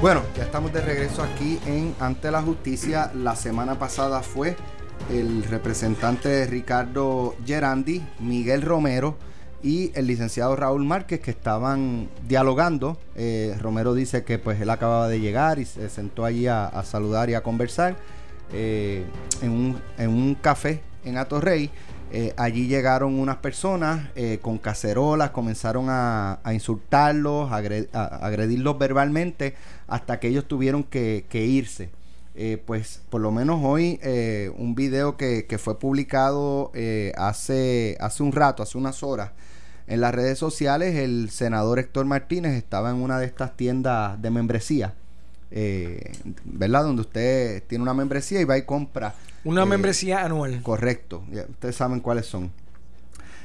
Bueno, 0.00 0.22
ya 0.36 0.44
estamos 0.44 0.72
de 0.72 0.80
regreso 0.80 1.22
aquí 1.24 1.58
en 1.66 1.92
Ante 1.98 2.30
la 2.30 2.40
Justicia. 2.40 3.10
La 3.14 3.34
semana 3.34 3.80
pasada 3.80 4.22
fue 4.22 4.56
el 5.10 5.42
representante 5.42 6.46
Ricardo 6.46 7.34
Gerandi, 7.44 8.00
Miguel 8.20 8.62
Romero 8.62 9.16
y 9.60 9.90
el 9.96 10.06
licenciado 10.06 10.54
Raúl 10.54 10.84
Márquez 10.84 11.18
que 11.18 11.32
estaban 11.32 12.08
dialogando. 12.28 12.96
Eh, 13.16 13.56
Romero 13.60 13.92
dice 13.92 14.22
que 14.22 14.38
pues 14.38 14.60
él 14.60 14.70
acababa 14.70 15.08
de 15.08 15.18
llegar 15.18 15.58
y 15.58 15.64
se 15.64 15.88
sentó 15.88 16.24
allí 16.24 16.46
a, 16.46 16.66
a 16.66 16.84
saludar 16.84 17.28
y 17.28 17.34
a 17.34 17.42
conversar 17.42 17.96
eh, 18.52 19.04
en, 19.42 19.50
un, 19.50 19.80
en 19.98 20.10
un 20.10 20.34
café 20.34 20.80
en 21.04 21.16
Atorrey. 21.18 21.70
Eh, 22.12 22.32
allí 22.36 22.68
llegaron 22.68 23.18
unas 23.18 23.36
personas 23.38 24.08
eh, 24.14 24.38
con 24.40 24.58
cacerolas, 24.58 25.30
comenzaron 25.30 25.86
a, 25.88 26.38
insultarlos, 26.52 27.50
a, 27.50 27.60
agre- 27.60 27.88
a- 27.92 28.04
a 28.04 28.26
agredirlos 28.26 28.78
verbalmente, 28.78 29.54
hasta 29.88 30.20
que 30.20 30.28
ellos 30.28 30.46
tuvieron 30.46 30.84
que, 30.84 31.26
irse. 31.32 31.90
Eh, 32.38 32.62
pues 32.64 33.00
por 33.08 33.22
lo 33.22 33.32
menos 33.32 33.60
hoy 33.64 33.98
un 34.58 34.74
video 34.74 35.16
que, 35.16 35.46
que 35.46 35.56
fue 35.58 35.78
publicado 35.78 36.70
hace, 37.16 37.96
hace 37.98 38.22
un 38.22 38.32
rato, 38.32 38.62
hace 38.62 38.76
unas 38.78 39.02
horas, 39.02 39.30
en 39.88 40.00
las 40.00 40.14
redes 40.14 40.38
sociales, 40.38 40.96
el 40.96 41.30
senador 41.30 41.78
Héctor 41.78 42.04
Martínez 42.06 42.52
estaba 42.54 42.90
en 42.90 42.96
una 42.96 43.18
de 43.18 43.26
estas 43.26 43.56
tiendas 43.56 44.20
de 44.20 44.30
membresía, 44.30 44.94
eh, 45.50 46.12
¿verdad? 46.44 46.84
Donde 46.84 47.02
usted 47.02 47.62
tiene 47.66 47.82
una 47.82 47.94
membresía 47.94 48.40
y 48.40 48.44
va 48.44 48.58
y 48.58 48.62
compra. 48.62 49.14
Una 49.44 49.62
eh, 49.62 49.66
membresía 49.66 50.24
anual. 50.24 50.62
Correcto, 50.62 51.24
ya, 51.30 51.46
ustedes 51.48 51.76
saben 51.76 52.00
cuáles 52.00 52.26
son. 52.26 52.52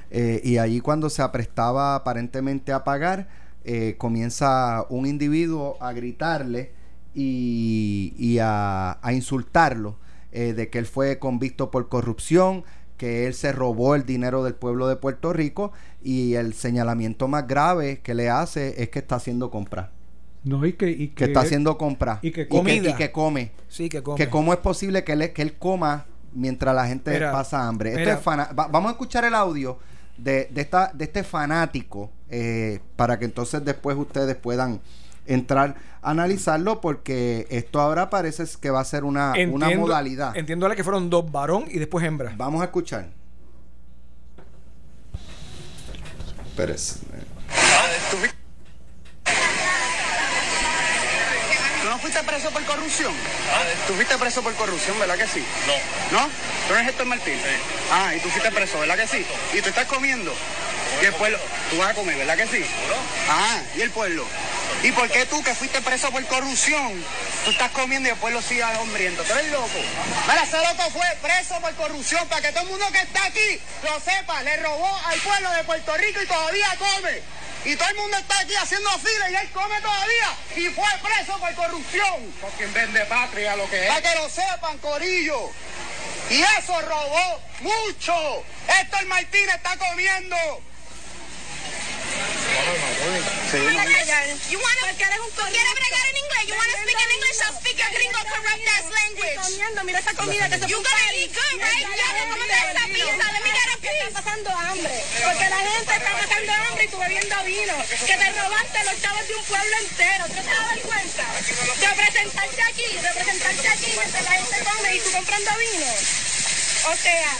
Eh, 0.09 0.41
y 0.43 0.57
allí 0.57 0.81
cuando 0.81 1.09
se 1.09 1.21
aprestaba 1.21 1.95
aparentemente 1.95 2.73
a 2.73 2.83
pagar, 2.83 3.29
eh, 3.63 3.95
comienza 3.97 4.85
un 4.89 5.05
individuo 5.05 5.77
a 5.79 5.93
gritarle 5.93 6.73
y, 7.13 8.13
y 8.17 8.39
a, 8.39 8.97
a 9.01 9.13
insultarlo 9.13 9.97
de 10.31 10.69
que 10.69 10.79
él 10.79 10.85
fue 10.85 11.19
convicto 11.19 11.71
por 11.71 11.89
corrupción, 11.89 12.63
que 12.95 13.27
él 13.27 13.33
se 13.33 13.51
robó 13.51 13.95
el 13.95 14.05
dinero 14.05 14.45
del 14.45 14.55
pueblo 14.55 14.87
de 14.87 14.95
Puerto 14.95 15.33
Rico 15.33 15.73
y 16.01 16.35
el 16.35 16.53
señalamiento 16.53 17.27
más 17.27 17.47
grave 17.47 17.99
que 17.99 18.13
le 18.13 18.29
hace 18.29 18.81
es 18.81 18.87
que 18.87 18.99
está 18.99 19.15
haciendo 19.15 19.51
compra. 19.51 19.91
No, 20.43 20.65
y 20.65 20.73
que, 20.73 20.89
y 20.89 21.09
Que 21.09 21.13
que 21.15 21.23
está 21.25 21.41
haciendo 21.41 21.77
compra. 21.77 22.19
y 22.21 22.31
que 22.31 22.47
comida. 22.47 22.89
y 22.89 22.93
que 22.95 23.11
come 23.11 23.51
Sí, 23.67 23.89
que 23.89 24.01
come. 24.01 24.17
que 24.17 24.29
cómo 24.29 24.53
es 24.53 24.59
posible 24.59 25.03
que 25.03 25.11
él, 25.13 25.31
que 25.33 25.41
él 25.43 25.53
coma 25.57 26.05
mientras 26.33 26.73
la 26.75 26.87
gente 26.87 27.11
Mira, 27.11 27.31
pasa 27.31 27.67
hambre. 27.67 27.93
Esto 27.93 28.09
es 28.11 28.19
fana- 28.19 28.49
va- 28.57 28.67
vamos 28.67 28.89
a 28.89 28.91
escuchar 28.93 29.23
el 29.25 29.35
audio 29.35 29.77
de, 30.17 30.47
de, 30.51 30.61
esta, 30.61 30.91
de 30.93 31.03
este 31.05 31.23
fanático 31.23 32.09
eh, 32.29 32.79
para 32.95 33.19
que 33.19 33.25
entonces 33.25 33.63
después 33.63 33.95
ustedes 33.97 34.35
puedan 34.35 34.81
entrar 35.27 35.75
a 36.01 36.09
analizarlo 36.09 36.81
porque 36.81 37.45
esto 37.51 37.79
ahora 37.79 38.09
parece 38.09 38.43
que 38.59 38.71
va 38.71 38.79
a 38.79 38.85
ser 38.85 39.03
una, 39.03 39.33
una 39.33 39.67
Entiendo- 39.67 39.81
modalidad. 39.87 40.35
Entiendo 40.35 40.65
ahora 40.65 40.75
que 40.75 40.83
fueron 40.83 41.09
dos 41.11 41.31
varón 41.31 41.65
y 41.69 41.77
después 41.77 42.03
hembra. 42.03 42.33
Vamos 42.35 42.61
a 42.61 42.65
escuchar. 42.65 43.09
Espérese. 46.47 46.99
¿Tú 51.81 51.89
no 51.89 51.97
fuiste 52.11 52.29
preso 52.29 52.51
por 52.51 52.65
corrupción? 52.65 53.13
¿Tú 53.87 53.93
fuiste 53.93 54.17
preso 54.17 54.43
por 54.43 54.53
corrupción, 54.55 54.99
verdad 54.99 55.15
que 55.15 55.27
sí? 55.27 55.45
No. 55.65 56.19
¿No? 56.19 56.29
¿Tú 56.67 56.73
eres 56.73 56.89
Héctor 56.89 57.05
Martín? 57.05 57.39
Ah, 57.89 58.13
y 58.13 58.19
tú 58.19 58.29
fuiste 58.29 58.51
preso, 58.51 58.79
¿verdad 58.79 58.97
que 58.97 59.07
sí? 59.07 59.25
¿Y 59.53 59.61
tú 59.61 59.69
estás 59.69 59.85
comiendo? 59.85 60.33
¿Y 61.01 61.05
el 61.05 61.13
pueblo? 61.13 61.39
Tú 61.69 61.77
vas 61.77 61.91
a 61.91 61.93
comer, 61.93 62.17
¿verdad 62.17 62.35
que 62.35 62.47
sí? 62.47 62.65
Ah, 63.29 63.61
¿y 63.77 63.81
el 63.81 63.91
pueblo? 63.91 64.25
¿Y 64.83 64.91
por 64.93 65.07
qué 65.09 65.25
tú 65.27 65.43
que 65.43 65.53
fuiste 65.53 65.79
preso 65.81 66.09
por 66.11 66.25
corrupción, 66.25 67.05
tú 67.45 67.51
estás 67.51 67.69
comiendo 67.71 68.09
y 68.09 68.11
el 68.11 68.17
pueblo 68.17 68.41
sigue 68.41 68.63
hambriento? 68.63 69.23
¿Tú 69.23 69.33
eres 69.33 69.51
loco? 69.51 69.79
Mira, 70.27 70.43
ese 70.43 70.57
loco 70.57 70.89
fue 70.89 71.05
preso 71.21 71.59
por 71.61 71.73
corrupción 71.75 72.27
para 72.27 72.41
que 72.41 72.51
todo 72.51 72.63
el 72.63 72.69
mundo 72.69 72.87
que 72.91 72.99
está 72.99 73.25
aquí 73.25 73.59
lo 73.83 73.99
sepa. 73.99 74.41
Le 74.41 74.57
robó 74.57 74.99
al 75.05 75.19
pueblo 75.19 75.51
de 75.51 75.63
Puerto 75.65 75.95
Rico 75.97 76.21
y 76.23 76.25
todavía 76.25 76.67
come. 76.79 77.21
Y 77.63 77.75
todo 77.75 77.89
el 77.89 77.95
mundo 77.95 78.17
está 78.17 78.39
aquí 78.39 78.55
haciendo 78.55 78.89
fila 78.97 79.29
y 79.29 79.35
él 79.35 79.49
come 79.53 79.79
todavía. 79.81 80.35
Y 80.55 80.69
fue 80.69 80.89
preso 81.03 81.37
por 81.37 81.53
corrupción. 81.53 82.33
Por 82.41 82.49
quien 82.53 82.73
vende 82.73 83.05
patria 83.05 83.55
lo 83.55 83.69
que 83.69 83.83
es. 83.83 83.87
Para 83.87 84.01
que 84.01 84.15
lo 84.19 84.29
sepan, 84.29 84.79
Corillo. 84.79 85.51
Y 86.31 86.41
eso 86.41 86.81
robó 86.81 87.41
mucho. 87.59 88.43
Héctor 88.67 89.05
Martínez 89.05 89.55
está 89.55 89.77
comiendo. 89.77 90.35
Sí, 93.51 93.57
You 93.57 93.69
wanna, 94.31 94.81
tú 95.35 95.43
quieres 95.51 95.73
bregar 95.75 96.05
en 96.07 96.17
inglés? 96.17 96.43
You 96.47 96.55
wanna 96.55 96.75
speak 96.83 96.99
in 97.03 97.11
English? 97.11 97.39
I'll 97.41 97.55
speak 97.59 97.79
a 97.83 97.89
gringo 97.91 98.21
corrupt 98.31 98.67
ass 98.67 98.87
language. 98.91 99.39
comiendo, 99.41 99.83
mira 99.83 99.99
esa 99.99 100.13
comida 100.13 100.49
que 100.49 100.57
se 100.59 100.67
You 100.67 100.77
gonna 100.77 101.11
be 101.11 101.27
good, 101.27 101.57
right? 101.59 101.87
Esa 101.91 102.85
pizza. 102.87 103.25
Let 103.31 103.43
me 103.43 103.51
get 103.51 103.67
a 103.67 103.77
Está 103.81 103.89
piece. 103.91 104.11
pasando 104.13 104.49
hambre, 104.51 105.03
porque 105.25 105.49
la 105.49 105.57
gente 105.57 105.93
está 105.95 106.11
pasando 106.11 106.51
hambre 106.53 106.83
y 106.83 106.87
tú 106.87 106.97
bebiendo 106.97 107.43
vino, 107.43 107.75
que 108.07 108.15
te 108.17 108.27
robaste 108.39 108.83
los 108.85 109.01
chavos 109.01 109.27
de 109.27 109.35
un 109.35 109.43
pueblo 109.45 109.75
entero, 109.79 110.25
¿tú 110.27 110.33
te 110.33 110.43
das 110.43 110.79
cuenta? 110.85 111.25
Representarte 111.81 112.61
aquí, 112.61 112.87
representarte 113.01 113.67
aquí 113.67 113.91
mientras 113.97 114.23
la 114.23 114.31
gente 114.31 114.57
come 114.63 114.95
y 114.95 114.99
tú 114.99 115.11
comprando 115.11 115.51
vino. 115.57 115.91
O 116.87 116.95
sea, 116.95 117.37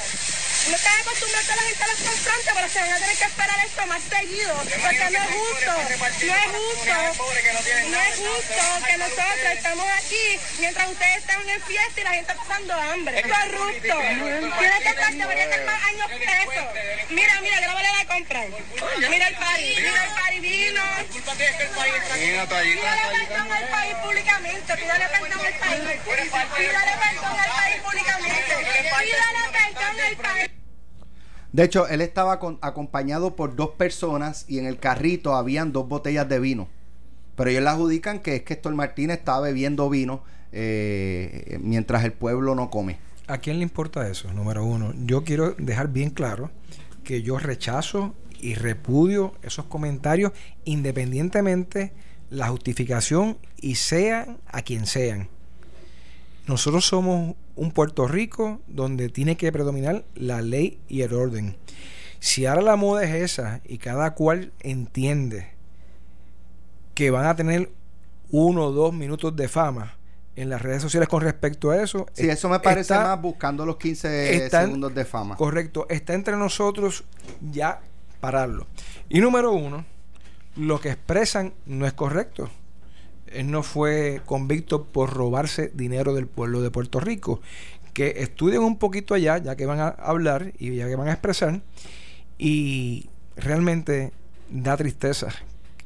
no 0.70 0.76
estás 0.76 0.94
acostumbrado 1.02 1.52
a 1.52 1.56
la 1.56 1.62
gente 1.64 1.84
a 1.84 1.88
los 1.88 1.98
confrontes, 1.98 2.54
pero 2.54 2.70
se 2.70 2.80
van 2.80 2.92
a 2.92 3.00
tener 3.00 3.18
que 3.18 3.26
esperar 3.26 3.60
esto 3.66 3.86
más 3.88 4.02
seguido, 4.04 4.56
porque 4.56 5.10
no 5.10 5.20
es 5.20 5.30
justo, 5.32 5.72
no 5.72 6.36
es 6.36 6.48
justo, 6.52 6.94
no 7.90 8.02
es 8.02 8.16
justo 8.16 8.86
que 8.86 8.98
nosotros 8.98 9.52
estamos 9.54 9.86
aquí 9.98 10.40
mientras 10.60 10.90
ustedes 10.90 11.18
están 11.18 11.50
en 11.50 11.62
fiesta 11.64 12.02
y 12.02 12.04
la 12.04 12.12
gente 12.12 12.34
pasando 12.36 12.74
hambre. 12.74 13.20
Es 13.20 13.26
corrupto. 13.28 14.00
Tiene 14.60 14.80
que 14.82 14.90
estar, 14.90 15.14
debería 15.14 15.44
estar 15.44 15.66
más 15.66 15.84
años 15.84 16.08
preso. 16.08 16.62
Mira, 17.10 17.42
mira, 17.42 17.60
grábale 17.60 17.90
la 17.90 18.06
compra. 18.06 18.46
Mira 19.10 19.28
el 19.28 19.36
país, 19.36 19.80
mira 19.80 20.04
el 20.06 20.14
país 20.14 20.42
vino. 20.42 20.82
Pídale 22.14 23.26
perdón 23.28 23.52
al 23.52 23.68
país 23.68 23.96
públicamente, 24.04 24.78
pídale 24.78 25.06
perdón 25.08 25.46
al 25.46 25.54
país. 25.54 25.82
Pídale 26.58 26.92
perdón 27.02 27.40
al 27.40 27.52
país 27.52 27.82
públicamente. 27.84 28.56
Pídale 29.00 29.50
perdón 29.52 30.00
al 30.00 30.18
país. 30.18 30.51
De 31.52 31.64
hecho, 31.64 31.88
él 31.88 32.02
estaba 32.02 32.40
acompañado 32.62 33.36
por 33.36 33.56
dos 33.56 33.72
personas 33.72 34.46
y 34.48 34.60
en 34.60 34.66
el 34.66 34.80
carrito 34.80 35.36
habían 35.36 35.74
dos 35.74 35.88
botellas 35.88 36.28
de 36.30 36.40
vino. 36.40 36.68
Pero 37.36 37.50
ellos 37.50 37.64
le 37.64 37.70
adjudican 37.70 38.20
que 38.20 38.36
es 38.38 38.44
que 38.44 38.54
Héctor 38.54 38.76
Martínez 38.76 39.20
estaba 39.20 39.42
bebiendo 39.42 39.90
vino 39.90 40.24
eh, 40.52 41.58
mientras 41.62 42.04
el 42.04 42.14
pueblo 42.14 42.56
no 42.56 42.70
come. 42.70 43.00
¿A 43.28 43.38
quién 43.38 43.58
le 43.58 43.64
importa 43.64 44.08
eso? 44.10 44.32
Número 44.34 44.66
uno. 44.66 44.94
Yo 45.06 45.24
quiero 45.24 45.52
dejar 45.58 45.90
bien 45.90 46.10
claro 46.10 46.52
que 47.04 47.22
yo 47.22 47.38
rechazo 47.38 48.14
y 48.40 48.56
repudio 48.56 49.34
esos 49.44 49.66
comentarios 49.66 50.32
independientemente 50.66 51.94
la 52.30 52.48
justificación 52.48 53.38
y 53.58 53.76
sean 53.76 54.38
a 54.48 54.62
quien 54.62 54.86
sean. 54.86 55.30
Nosotros 56.48 56.86
somos 56.86 57.36
un 57.62 57.72
Puerto 57.72 58.08
Rico 58.08 58.60
donde 58.68 59.10
tiene 59.10 59.38
que 59.38 59.52
predominar 59.52 60.04
la 60.16 60.42
ley 60.42 60.80
y 60.88 61.02
el 61.04 61.14
orden. 61.14 61.58
Si 62.20 62.48
ahora 62.48 62.62
la 62.64 62.76
moda 62.76 63.04
es 63.04 63.14
esa 63.14 63.62
y 63.66 63.78
cada 63.78 64.16
cual 64.16 64.52
entiende 64.62 65.52
que 66.96 67.12
van 67.12 67.26
a 67.28 67.36
tener 67.36 67.72
uno 68.32 68.66
o 68.66 68.72
dos 68.72 68.94
minutos 68.94 69.36
de 69.36 69.48
fama 69.48 69.96
en 70.36 70.50
las 70.50 70.62
redes 70.62 70.82
sociales 70.82 71.08
con 71.08 71.22
respecto 71.22 71.70
a 71.70 71.84
eso. 71.84 72.08
Sí, 72.14 72.28
eso 72.30 72.50
me 72.50 72.60
parece 72.60 72.94
está- 72.94 73.04
más 73.04 73.22
buscando 73.22 73.64
los 73.66 73.78
15 73.78 74.44
está 74.46 74.62
en- 74.62 74.68
segundos 74.70 74.96
de 74.96 75.06
fama. 75.06 75.36
Correcto, 75.36 75.86
está 75.90 76.14
entre 76.16 76.36
nosotros 76.38 77.04
ya 77.52 77.80
pararlo. 78.20 78.66
Y 79.08 79.20
número 79.20 79.52
uno, 79.52 79.86
lo 80.56 80.80
que 80.80 80.90
expresan 80.90 81.54
no 81.68 81.86
es 81.86 81.94
correcto. 81.94 82.50
Él 83.34 83.52
no 83.52 83.64
fue 83.64 84.22
convicto 84.26 84.86
por 84.86 85.14
robarse 85.14 85.72
dinero 85.74 86.14
del 86.14 86.28
pueblo 86.28 86.62
de 86.62 86.72
Puerto 86.72 87.00
Rico. 87.00 87.42
Que 87.94 88.16
estudien 88.18 88.62
un 88.62 88.78
poquito 88.78 89.14
allá, 89.14 89.38
ya 89.38 89.56
que 89.56 89.66
van 89.66 89.80
a 89.80 89.90
hablar 89.90 90.54
y 90.58 90.76
ya 90.76 90.88
que 90.88 90.96
van 90.96 91.10
a 91.10 91.14
expresar. 91.14 91.62
Y 92.38 93.10
realmente 93.36 94.12
da 94.50 94.78
tristeza 94.78 95.30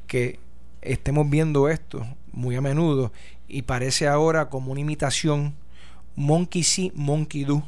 que 0.06 0.38
estemos 0.82 1.28
viendo 1.28 1.68
esto 1.68 2.06
muy 2.32 2.56
a 2.56 2.60
menudo 2.60 3.12
y 3.48 3.62
parece 3.62 4.08
ahora 4.08 4.48
como 4.48 4.72
una 4.72 4.80
imitación 4.80 5.54
monkey 6.16 6.62
see, 6.62 6.92
monkey 6.94 7.44
do 7.44 7.62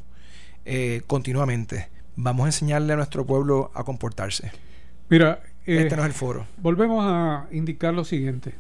eh, 0.64 1.02
continuamente. 1.06 1.88
vamos 2.16 2.44
a 2.44 2.48
enseñarle 2.48 2.92
a 2.92 2.96
nuestro 2.96 3.24
pueblo 3.24 3.70
a 3.74 3.84
comportarse. 3.84 4.50
Mira, 5.08 5.40
eh, 5.66 5.82
este 5.82 5.96
no 5.96 6.02
es 6.02 6.08
el 6.08 6.14
foro. 6.14 6.46
Volvemos 6.58 7.04
a 7.06 7.46
indicar 7.52 7.94
lo 7.94 8.04
siguiente. 8.04 8.54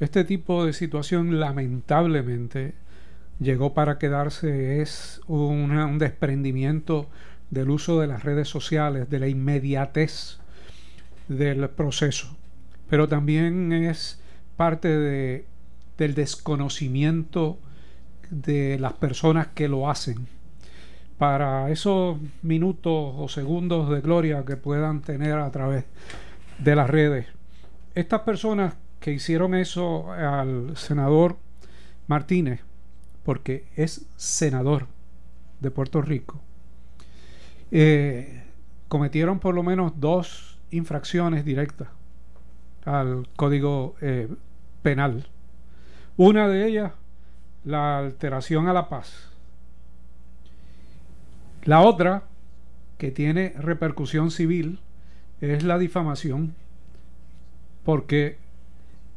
Este 0.00 0.24
tipo 0.24 0.64
de 0.64 0.72
situación 0.72 1.40
lamentablemente 1.40 2.72
llegó 3.38 3.74
para 3.74 3.98
quedarse, 3.98 4.80
es 4.80 5.20
un 5.26 5.98
desprendimiento 5.98 7.10
del 7.50 7.68
uso 7.68 8.00
de 8.00 8.06
las 8.06 8.24
redes 8.24 8.48
sociales, 8.48 9.10
de 9.10 9.18
la 9.18 9.28
inmediatez 9.28 10.38
del 11.28 11.68
proceso, 11.68 12.34
pero 12.88 13.08
también 13.08 13.74
es 13.74 14.22
parte 14.56 14.88
de, 14.88 15.44
del 15.98 16.14
desconocimiento 16.14 17.58
de 18.30 18.78
las 18.78 18.94
personas 18.94 19.48
que 19.48 19.68
lo 19.68 19.90
hacen. 19.90 20.26
Para 21.18 21.70
esos 21.70 22.16
minutos 22.40 23.14
o 23.18 23.28
segundos 23.28 23.90
de 23.90 24.00
gloria 24.00 24.46
que 24.46 24.56
puedan 24.56 25.02
tener 25.02 25.34
a 25.34 25.50
través 25.50 25.84
de 26.58 26.74
las 26.74 26.88
redes, 26.88 27.26
estas 27.94 28.22
personas 28.22 28.74
que 29.00 29.12
hicieron 29.12 29.54
eso 29.54 30.12
al 30.12 30.76
senador 30.76 31.38
Martínez, 32.06 32.60
porque 33.24 33.64
es 33.76 34.06
senador 34.16 34.86
de 35.60 35.70
Puerto 35.70 36.02
Rico, 36.02 36.40
eh, 37.70 38.44
cometieron 38.88 39.38
por 39.38 39.54
lo 39.54 39.62
menos 39.62 39.92
dos 40.00 40.58
infracciones 40.70 41.44
directas 41.44 41.88
al 42.84 43.28
código 43.36 43.94
eh, 44.00 44.28
penal. 44.82 45.28
Una 46.16 46.48
de 46.48 46.66
ellas, 46.66 46.92
la 47.64 47.98
alteración 47.98 48.68
a 48.68 48.72
la 48.72 48.88
paz. 48.88 49.30
La 51.64 51.80
otra, 51.82 52.24
que 52.98 53.10
tiene 53.10 53.54
repercusión 53.58 54.30
civil, 54.30 54.80
es 55.40 55.62
la 55.62 55.78
difamación, 55.78 56.54
porque 57.84 58.39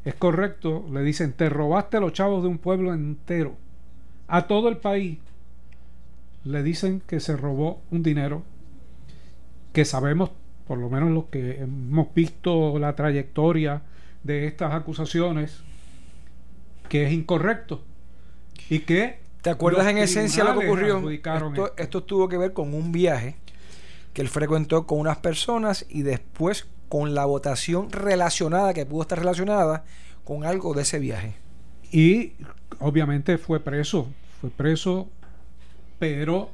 es 0.06 0.16
correcto, 0.16 0.86
le 0.92 1.02
dicen, 1.02 1.34
te 1.34 1.50
robaste 1.50 2.00
los 2.00 2.14
chavos 2.14 2.44
de 2.44 2.50
un 2.50 2.58
pueblo 2.58 2.94
entero, 2.94 3.56
a 4.28 4.48
todo 4.48 4.70
el 4.70 4.78
país, 4.78 5.20
le 6.44 6.64
dicen 6.64 7.02
que 7.08 7.20
se 7.20 7.38
robó 7.38 7.82
un 7.92 8.04
dinero 8.04 8.44
que 9.72 9.86
sabemos, 9.86 10.32
por 10.68 10.78
lo 10.78 10.90
menos 10.90 11.12
los 11.12 11.26
que 11.26 11.62
hemos 11.62 12.14
visto 12.14 12.78
la 12.80 12.96
trayectoria 12.96 13.82
de 14.24 14.48
estas 14.48 14.74
acusaciones, 14.74 15.62
que 16.90 17.06
es 17.06 17.14
incorrecto 17.14 17.84
y 18.70 18.80
que 18.80 19.24
¿Te 19.42 19.50
acuerdas 19.50 19.88
en 19.88 19.98
esencia 19.98 20.46
lo 20.46 20.58
que 20.58 20.68
ocurrió? 20.68 21.10
esto. 21.10 21.74
esto 21.76 22.04
tuvo 22.04 22.30
que 22.30 22.38
ver 22.38 22.54
con 22.54 22.74
un 22.74 22.94
viaje 22.94 23.36
que 24.14 24.22
él 24.22 24.30
frecuentó 24.30 24.88
con 24.88 25.00
unas 25.00 25.18
personas 25.18 25.86
y 25.90 26.04
después 26.04 26.66
con 26.94 27.16
la 27.16 27.26
votación 27.26 27.90
relacionada, 27.92 28.72
que 28.72 28.86
pudo 28.86 29.02
estar 29.02 29.18
relacionada 29.18 29.84
con 30.24 30.46
algo 30.46 30.76
de 30.76 30.84
ese 30.84 31.00
viaje. 31.00 31.34
Y 31.92 32.34
obviamente 32.78 33.40
fue 33.40 33.60
preso, 33.60 34.10
fue 34.40 34.52
preso, 34.52 35.10
pero 35.98 36.52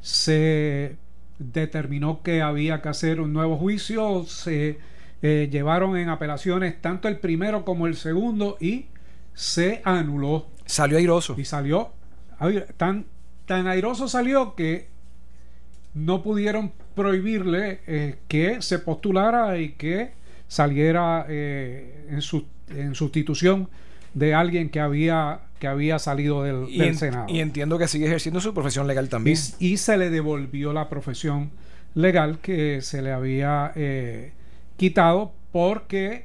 se 0.00 0.96
determinó 1.38 2.22
que 2.22 2.40
había 2.40 2.80
que 2.80 2.88
hacer 2.88 3.20
un 3.20 3.34
nuevo 3.34 3.58
juicio, 3.58 4.24
se 4.24 4.78
eh, 5.20 5.50
llevaron 5.52 5.98
en 5.98 6.08
apelaciones 6.08 6.80
tanto 6.80 7.06
el 7.08 7.18
primero 7.18 7.66
como 7.66 7.86
el 7.86 7.96
segundo 7.96 8.56
y 8.60 8.86
se 9.34 9.82
anuló 9.84 10.46
Salió 10.64 10.96
airoso. 10.96 11.34
y 11.36 11.44
salió 11.44 11.92
tan 12.78 13.04
tan 13.44 13.66
airoso 13.66 14.08
salió 14.08 14.54
que 14.54 14.88
no 15.94 16.22
pudieron 16.22 16.72
prohibirle 16.94 17.80
eh, 17.86 18.16
que 18.28 18.62
se 18.62 18.78
postulara 18.78 19.58
y 19.58 19.70
que 19.72 20.12
saliera 20.48 21.26
eh, 21.28 22.06
en, 22.10 22.22
su- 22.22 22.46
en 22.68 22.94
sustitución 22.94 23.68
de 24.14 24.34
alguien 24.34 24.68
que 24.70 24.80
había 24.80 25.40
que 25.60 25.66
había 25.68 25.98
salido 25.98 26.42
del, 26.42 26.66
Y, 26.70 26.78
del 26.78 26.88
en- 26.88 26.96
Senado 26.96 27.26
y 27.28 27.40
entiendo 27.40 27.78
que 27.78 27.86
sigue 27.86 28.06
ejerciendo 28.06 28.40
su 28.40 28.54
profesión 28.54 28.86
legal 28.86 29.08
también. 29.10 29.36
y, 29.58 29.72
y 29.72 29.76
se 29.76 29.98
le 29.98 30.08
devolvió 30.08 30.72
la 30.72 30.88
profesión 30.88 31.50
legal 31.94 32.38
que 32.40 32.80
se 32.80 33.02
le 33.02 33.12
había 33.12 33.72
eh, 33.76 34.32
quitado 34.78 35.32
porque 35.52 36.24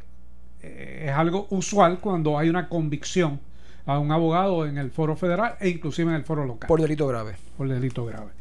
eh, 0.64 1.08
es 1.10 1.12
algo 1.12 1.48
usual 1.50 2.00
cuando 2.00 2.38
hay 2.40 2.48
una 2.50 2.70
convicción 2.70 3.42
a 3.86 4.00
un 4.00 4.12
abogado 4.12 4.66
en 4.66 4.78
el 4.78 4.90
foro 4.90 5.16
federal 5.18 5.56
e 5.60 5.68
inclusive 5.70 6.10
en 6.12 6.16
el 6.16 6.24
foro 6.24 6.46
local 6.46 6.68
por 6.68 6.82
delito 6.82 7.06
grave. 7.08 7.36
por 7.58 7.68
delito 7.68 8.06
grave. 8.06 8.32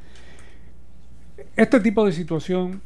Este 1.57 1.81
tipo 1.81 2.07
de 2.07 2.13
situación, 2.13 2.81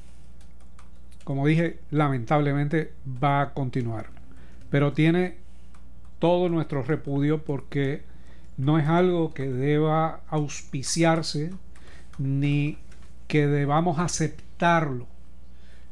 como 1.25 1.47
dije, 1.47 1.79
lamentablemente 1.91 2.93
va 3.23 3.43
a 3.43 3.55
continuar, 3.55 4.07
pero 4.71 4.93
tiene 4.93 5.37
todo 6.19 6.49
nuestro 6.49 6.83
repudio 6.83 7.43
porque 7.45 8.03
no 8.57 8.79
es 8.79 8.89
algo 8.89 9.35
que 9.35 9.49
deba 9.49 10.21
auspiciarse 10.29 11.51
ni 12.19 12.79
que 13.29 13.47
debamos 13.47 13.99
aceptarlo. 13.99 15.07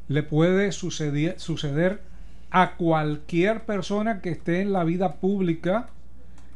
Le 0.07 0.23
puede 0.23 0.71
suceder, 0.71 2.01
a 2.49 2.75
cualquier 2.77 3.65
persona 3.65 4.21
que 4.21 4.29
esté 4.29 4.61
en 4.61 4.71
la 4.71 4.85
vida 4.85 5.15
pública 5.15 5.89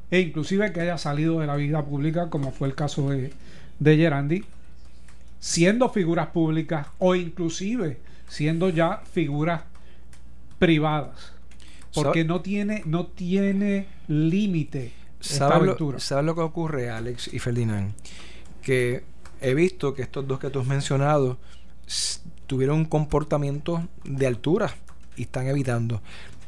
e 0.10 0.22
inclusive 0.22 0.72
que 0.72 0.80
haya 0.80 0.98
salido 0.98 1.42
de 1.42 1.48
la 1.48 1.58
vida 1.58 1.84
pública, 1.84 2.30
como 2.30 2.52
fue 2.52 2.70
el 2.70 2.76
caso 2.76 3.10
de, 3.10 3.34
de 3.80 3.98
Gerandi, 3.98 4.46
siendo 5.42 5.90
figuras 5.90 6.28
públicas 6.28 6.88
o 7.00 7.16
inclusive 7.16 8.00
siendo 8.30 8.70
ya 8.70 9.02
figuras 9.12 9.64
privadas. 10.58 11.34
Porque 11.94 12.24
no 12.24 12.40
tiene, 12.40 12.84
no 12.86 13.08
tiene 13.08 13.88
límite 14.08 14.94
¿Sabes 15.22 15.68
lo, 15.68 16.22
lo 16.22 16.36
que 16.36 16.42
ocurre, 16.42 16.90
Alex 16.90 17.30
y 17.34 17.40
Ferdinand? 17.40 17.94
Que 18.62 19.04
he 19.40 19.54
visto 19.54 19.94
que 19.94 20.02
estos 20.02 20.28
dos 20.28 20.40
que 20.40 20.50
tú 20.50 20.60
has 20.60 20.68
mencionado 20.68 21.38
tuvieron 22.48 22.78
un 22.78 22.86
comportamiento 22.86 23.88
de 24.04 24.28
altura 24.28 24.74
y 25.16 25.24
están 25.24 25.48
evitando. 25.48 26.02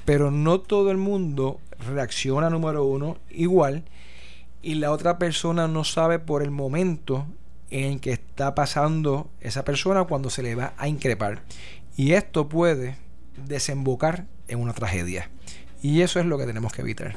Pero 0.06 0.32
no 0.32 0.60
todo 0.60 0.92
el 0.92 0.98
mundo 0.98 1.60
reacciona, 1.94 2.50
número 2.50 2.84
uno, 2.84 3.18
igual. 3.30 3.84
Y 4.62 4.76
la 4.76 4.92
otra 4.92 5.18
persona 5.18 5.68
no 5.68 5.84
sabe 5.84 6.20
por 6.20 6.42
el 6.42 6.52
momento 6.52 7.26
en 7.74 8.00
que 8.00 8.12
está 8.12 8.54
pasando 8.54 9.32
esa 9.42 9.66
persona 9.66 10.04
cuando 10.04 10.30
se 10.30 10.44
le 10.44 10.54
va 10.54 10.76
a 10.78 10.88
increpar. 10.88 11.42
Y 11.98 12.12
esto 12.12 12.48
puede 12.48 12.98
desembocar 13.48 14.28
en 14.48 14.60
una 14.60 14.74
tragedia. 14.74 15.32
Y 15.82 16.02
eso 16.02 16.20
es 16.20 16.28
lo 16.28 16.38
que 16.38 16.46
tenemos 16.46 16.72
que 16.72 16.84
evitar. 16.84 17.16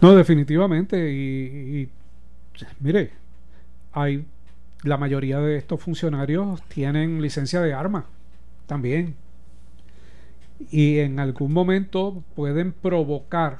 No, 0.00 0.14
definitivamente. 0.14 1.10
Y, 1.12 1.82
y, 1.82 1.90
mire, 2.78 3.10
hay 3.92 4.24
la 4.84 4.96
mayoría 4.96 5.40
de 5.40 5.56
estos 5.56 5.82
funcionarios 5.82 6.62
tienen 6.68 7.20
licencia 7.20 7.60
de 7.60 7.74
arma 7.74 8.06
también. 8.66 9.16
Y 10.70 10.98
en 10.98 11.18
algún 11.18 11.52
momento 11.52 12.22
pueden 12.36 12.70
provocar 12.72 13.58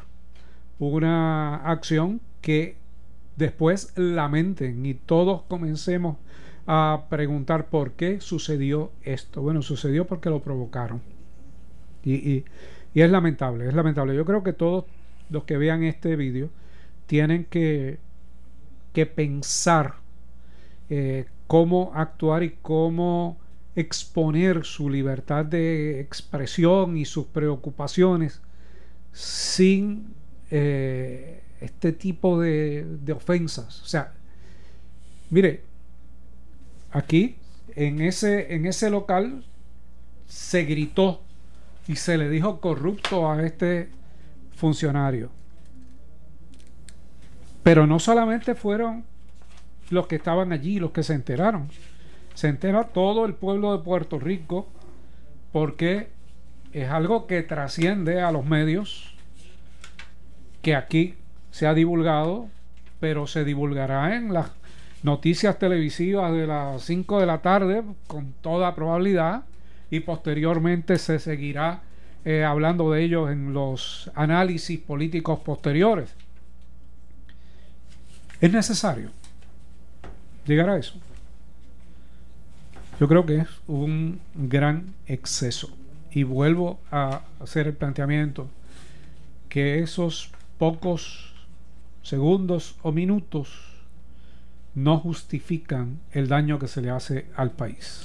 una 0.78 1.56
acción 1.56 2.20
que 2.40 2.76
después 3.36 3.92
lamenten 3.96 4.84
y 4.86 4.94
todos 4.94 5.42
comencemos 5.48 6.16
a 6.66 7.06
preguntar 7.10 7.68
por 7.68 7.92
qué 7.92 8.20
sucedió 8.20 8.92
esto. 9.02 9.42
Bueno, 9.42 9.62
sucedió 9.62 10.06
porque 10.06 10.30
lo 10.30 10.42
provocaron. 10.42 11.02
Y, 12.02 12.14
y- 12.14 12.44
y 12.94 13.00
es 13.02 13.10
lamentable, 13.10 13.66
es 13.68 13.74
lamentable. 13.74 14.14
Yo 14.14 14.24
creo 14.24 14.42
que 14.42 14.52
todos 14.52 14.84
los 15.30 15.44
que 15.44 15.56
vean 15.56 15.82
este 15.82 16.16
vídeo 16.16 16.50
tienen 17.06 17.44
que, 17.46 17.98
que 18.92 19.06
pensar 19.06 19.96
eh, 20.90 21.26
cómo 21.46 21.92
actuar 21.94 22.42
y 22.44 22.56
cómo 22.62 23.38
exponer 23.76 24.64
su 24.64 24.90
libertad 24.90 25.44
de 25.46 26.00
expresión 26.00 26.96
y 26.96 27.04
sus 27.06 27.26
preocupaciones 27.26 28.42
sin 29.12 30.14
eh, 30.50 31.43
este 31.60 31.92
tipo 31.92 32.40
de, 32.40 32.84
de 32.84 33.12
ofensas. 33.12 33.82
O 33.82 33.86
sea, 33.86 34.12
mire, 35.30 35.62
aquí 36.90 37.36
en 37.74 38.00
ese, 38.00 38.54
en 38.54 38.66
ese 38.66 38.90
local 38.90 39.44
se 40.26 40.64
gritó 40.64 41.22
y 41.86 41.96
se 41.96 42.16
le 42.16 42.28
dijo 42.28 42.60
corrupto 42.60 43.30
a 43.30 43.44
este 43.44 43.88
funcionario. 44.54 45.30
Pero 47.62 47.86
no 47.86 47.98
solamente 47.98 48.54
fueron 48.54 49.04
los 49.90 50.06
que 50.06 50.16
estaban 50.16 50.52
allí 50.52 50.78
los 50.78 50.92
que 50.92 51.02
se 51.02 51.14
enteraron. 51.14 51.68
Se 52.34 52.48
entera 52.48 52.84
todo 52.84 53.26
el 53.26 53.34
pueblo 53.34 53.76
de 53.76 53.82
Puerto 53.82 54.18
Rico 54.18 54.68
porque 55.52 56.08
es 56.72 56.90
algo 56.90 57.26
que 57.26 57.42
trasciende 57.42 58.20
a 58.20 58.32
los 58.32 58.44
medios, 58.44 59.14
que 60.62 60.74
aquí 60.74 61.14
se 61.54 61.68
ha 61.68 61.74
divulgado, 61.74 62.48
pero 62.98 63.28
se 63.28 63.44
divulgará 63.44 64.16
en 64.16 64.34
las 64.34 64.50
noticias 65.04 65.56
televisivas 65.56 66.32
de 66.32 66.48
las 66.48 66.82
5 66.82 67.20
de 67.20 67.26
la 67.26 67.42
tarde, 67.42 67.84
con 68.08 68.32
toda 68.40 68.74
probabilidad, 68.74 69.44
y 69.88 70.00
posteriormente 70.00 70.98
se 70.98 71.20
seguirá 71.20 71.82
eh, 72.24 72.42
hablando 72.42 72.90
de 72.90 73.04
ellos 73.04 73.30
en 73.30 73.54
los 73.54 74.10
análisis 74.16 74.80
políticos 74.80 75.38
posteriores. 75.44 76.12
Es 78.40 78.52
necesario 78.52 79.10
llegar 80.46 80.70
a 80.70 80.76
eso. 80.76 80.96
Yo 82.98 83.06
creo 83.06 83.24
que 83.24 83.36
es 83.36 83.48
un 83.68 84.18
gran 84.34 84.92
exceso. 85.06 85.68
Y 86.10 86.24
vuelvo 86.24 86.80
a 86.90 87.20
hacer 87.38 87.68
el 87.68 87.74
planteamiento 87.74 88.48
que 89.48 89.78
esos 89.78 90.32
pocos 90.58 91.33
segundos 92.04 92.76
o 92.82 92.92
minutos 92.92 93.48
no 94.74 94.98
justifican 94.98 96.00
el 96.12 96.28
daño 96.28 96.58
que 96.58 96.68
se 96.68 96.82
le 96.82 96.90
hace 96.90 97.26
al 97.34 97.50
país. 97.50 98.02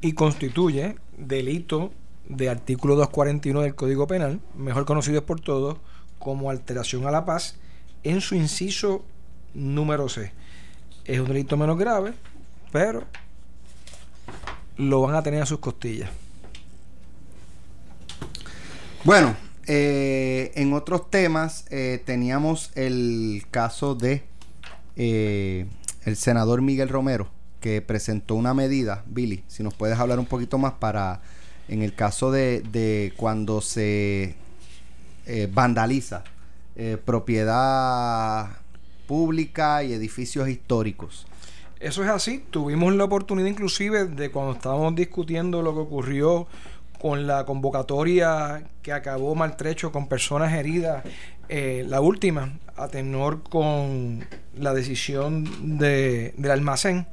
Y 0.00 0.12
constituye 0.12 0.96
delito 1.16 1.92
de 2.28 2.50
artículo 2.50 2.94
241 2.94 3.62
del 3.62 3.74
Código 3.74 4.06
Penal, 4.06 4.40
mejor 4.54 4.84
conocido 4.84 5.24
por 5.24 5.40
todos 5.40 5.78
como 6.18 6.50
alteración 6.50 7.06
a 7.06 7.10
la 7.10 7.24
paz, 7.24 7.56
en 8.04 8.20
su 8.20 8.34
inciso 8.34 9.04
número 9.54 10.08
C. 10.08 10.32
Es 11.04 11.18
un 11.20 11.28
delito 11.28 11.56
menos 11.56 11.78
grave, 11.78 12.12
pero 12.70 13.04
lo 14.76 15.00
van 15.00 15.14
a 15.14 15.22
tener 15.22 15.42
a 15.42 15.46
sus 15.46 15.58
costillas. 15.58 16.10
Bueno, 19.04 19.34
eh, 19.68 20.52
en 20.56 20.72
otros 20.72 21.10
temas 21.10 21.64
eh, 21.70 22.02
teníamos 22.04 22.72
el 22.74 23.44
caso 23.50 23.94
de 23.94 24.24
eh, 24.96 25.66
el 26.04 26.16
senador 26.16 26.60
Miguel 26.62 26.88
Romero 26.88 27.28
que 27.60 27.82
presentó 27.82 28.34
una 28.34 28.54
medida, 28.54 29.04
Billy, 29.06 29.44
si 29.46 29.62
nos 29.62 29.74
puedes 29.74 29.98
hablar 29.98 30.18
un 30.18 30.26
poquito 30.26 30.58
más 30.58 30.74
para 30.74 31.20
en 31.68 31.82
el 31.82 31.94
caso 31.94 32.30
de, 32.30 32.62
de 32.62 33.12
cuando 33.16 33.60
se 33.60 34.34
eh, 35.26 35.48
vandaliza 35.52 36.24
eh, 36.76 36.96
propiedad 37.04 38.48
pública 39.06 39.82
y 39.84 39.92
edificios 39.92 40.48
históricos. 40.48 41.26
Eso 41.80 42.02
es 42.02 42.10
así. 42.10 42.44
Tuvimos 42.50 42.94
la 42.94 43.04
oportunidad 43.04 43.48
inclusive 43.48 44.06
de 44.06 44.30
cuando 44.30 44.52
estábamos 44.52 44.94
discutiendo 44.94 45.62
lo 45.62 45.74
que 45.74 45.80
ocurrió 45.80 46.46
con 47.00 47.26
la 47.26 47.44
convocatoria 47.44 48.64
que 48.82 48.92
acabó 48.92 49.34
maltrecho 49.34 49.92
con 49.92 50.08
personas 50.08 50.52
heridas, 50.54 51.04
eh, 51.48 51.84
la 51.86 52.00
última, 52.00 52.58
a 52.76 52.88
tenor 52.88 53.42
con 53.42 54.26
la 54.56 54.74
decisión 54.74 55.78
de, 55.78 56.34
del 56.36 56.50
almacén 56.50 57.06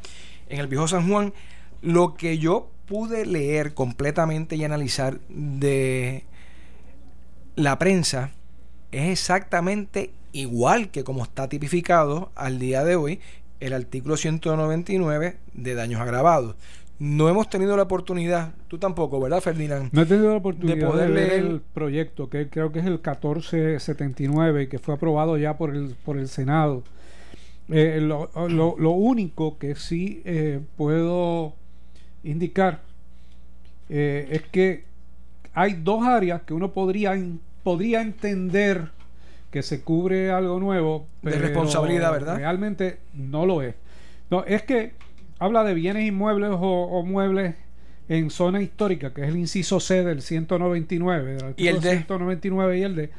en 0.49 0.59
el 0.59 0.67
viejo 0.67 0.87
San 0.87 1.09
Juan, 1.09 1.33
lo 1.81 2.15
que 2.15 2.37
yo 2.37 2.69
pude 2.85 3.25
leer 3.25 3.73
completamente 3.73 4.55
y 4.55 4.63
analizar 4.63 5.19
de 5.29 6.25
la 7.55 7.79
prensa 7.79 8.31
es 8.91 9.09
exactamente 9.09 10.11
igual 10.33 10.89
que 10.89 11.03
como 11.03 11.23
está 11.23 11.47
tipificado 11.47 12.31
al 12.35 12.59
día 12.59 12.83
de 12.83 12.95
hoy 12.95 13.19
el 13.59 13.73
artículo 13.73 14.17
199 14.17 15.37
de 15.53 15.75
daños 15.75 16.01
agravados. 16.01 16.55
No 16.97 17.27
hemos 17.27 17.49
tenido 17.49 17.75
la 17.75 17.83
oportunidad, 17.83 18.53
tú 18.69 18.77
tampoco, 18.77 19.19
¿verdad, 19.19 19.41
Ferdinand? 19.41 19.89
No 19.91 20.01
he 20.03 20.05
tenido 20.05 20.31
la 20.31 20.37
oportunidad 20.37 20.77
de, 20.77 20.85
poder 20.85 21.09
leer 21.09 21.43
leer- 21.43 21.45
el 21.51 21.61
proyecto, 21.73 22.29
que 22.29 22.47
creo 22.49 22.71
que 22.71 22.79
es 22.79 22.85
el 22.85 22.93
1479, 22.93 24.69
que 24.69 24.79
fue 24.79 24.93
aprobado 24.95 25.37
ya 25.37 25.57
por 25.57 25.75
el, 25.75 25.95
por 26.05 26.17
el 26.17 26.27
Senado. 26.29 26.83
Eh, 27.69 27.99
lo, 28.01 28.29
lo- 28.47 28.75
lo 28.77 28.91
único 28.91 29.57
que 29.57 29.75
sí 29.75 30.21
eh, 30.23 30.61
puedo 30.77 31.53
indicar 32.23 32.81
eh, 33.89 34.27
es 34.31 34.41
que 34.43 34.83
hay 35.53 35.73
dos 35.73 36.03
áreas 36.05 36.43
que 36.43 36.53
uno 36.53 36.71
podría, 36.71 37.17
podría 37.63 38.01
entender 38.01 38.89
que 39.51 39.63
se 39.63 39.81
cubre 39.81 40.31
algo 40.31 40.59
nuevo, 40.59 41.07
De 41.21 41.31
responsabilidad, 41.37 42.11
¿verdad? 42.11 42.37
Realmente 42.37 42.99
no 43.13 43.45
lo 43.45 43.61
es. 43.61 43.75
No, 44.29 44.43
es 44.43 44.63
que 44.63 44.93
habla 45.39 45.63
de 45.63 45.73
bienes 45.73 46.07
inmuebles 46.07 46.51
o, 46.51 46.57
o 46.59 47.03
muebles 47.03 47.55
en 48.07 48.29
zona 48.29 48.61
histórica, 48.61 49.13
que 49.13 49.23
es 49.23 49.29
el 49.29 49.37
inciso 49.37 49.79
C 49.79 50.03
del 50.03 50.21
199, 50.21 51.35
del 51.35 51.53
Y 51.57 51.67
el 51.67 51.75
artículo 51.77 51.79
D. 51.81 51.89
199 51.89 52.77
y 52.77 52.81
el 52.83 52.95
D, 52.95 53.09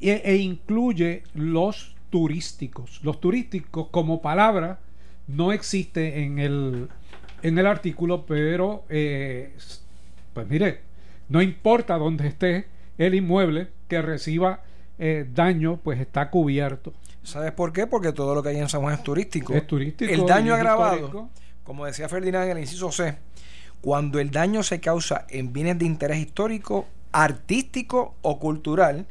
e, 0.00 0.22
e 0.24 0.36
incluye 0.36 1.22
los 1.34 1.94
turísticos. 2.10 3.00
Los 3.02 3.20
turísticos 3.20 3.88
como 3.90 4.20
palabra 4.20 4.80
no 5.26 5.52
existe 5.52 6.22
en 6.22 6.38
el, 6.38 6.88
en 7.42 7.58
el 7.58 7.66
artículo, 7.66 8.26
pero 8.26 8.84
eh, 8.88 9.52
pues 10.32 10.48
mire, 10.48 10.80
no 11.28 11.40
importa 11.40 11.96
dónde 11.96 12.26
esté 12.26 12.66
el 12.98 13.14
inmueble 13.14 13.68
que 13.88 14.02
reciba 14.02 14.62
eh, 14.98 15.26
daño, 15.32 15.78
pues 15.82 16.00
está 16.00 16.30
cubierto. 16.30 16.92
¿Sabes 17.22 17.52
por 17.52 17.72
qué? 17.72 17.86
Porque 17.86 18.12
todo 18.12 18.34
lo 18.34 18.42
que 18.42 18.50
hay 18.50 18.58
en 18.58 18.68
San 18.68 18.82
Juan 18.82 18.94
es 18.94 19.02
turístico. 19.02 19.54
Es 19.54 19.66
turístico, 19.66 20.12
El 20.12 20.26
daño 20.26 20.54
agravado, 20.54 20.94
histórico. 20.94 21.30
como 21.64 21.86
decía 21.86 22.08
Ferdinand 22.08 22.50
en 22.50 22.56
el 22.58 22.62
inciso 22.64 22.92
C, 22.92 23.16
cuando 23.80 24.18
el 24.18 24.30
daño 24.30 24.62
se 24.62 24.80
causa 24.80 25.26
en 25.28 25.52
bienes 25.52 25.78
de 25.78 25.86
interés 25.86 26.18
histórico, 26.18 26.86
artístico 27.12 28.14
o 28.22 28.38
cultural, 28.38 29.06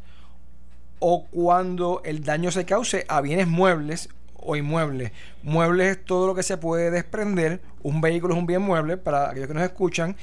o 1.00 1.26
cuando 1.26 2.02
el 2.06 2.24
daño 2.24 2.52
se 2.52 2.66
cause 2.66 3.06
a 3.10 3.20
bienes 3.22 3.48
muebles 3.48 4.10
o 4.36 4.56
inmuebles. 4.56 5.12
Muebles 5.42 5.98
es 5.98 6.06
todo 6.06 6.28
lo 6.28 6.36
que 6.36 6.44
se 6.44 6.58
puede 6.58 6.92
desprender. 6.92 7.62
Un 7.82 8.00
vehículo 8.00 8.34
es 8.36 8.40
un 8.40 8.46
bien 8.46 8.62
mueble 8.62 8.98
para 8.98 9.30
aquellos 9.30 9.48
que 9.48 9.54
nos 9.54 9.64
escuchan. 9.64 10.16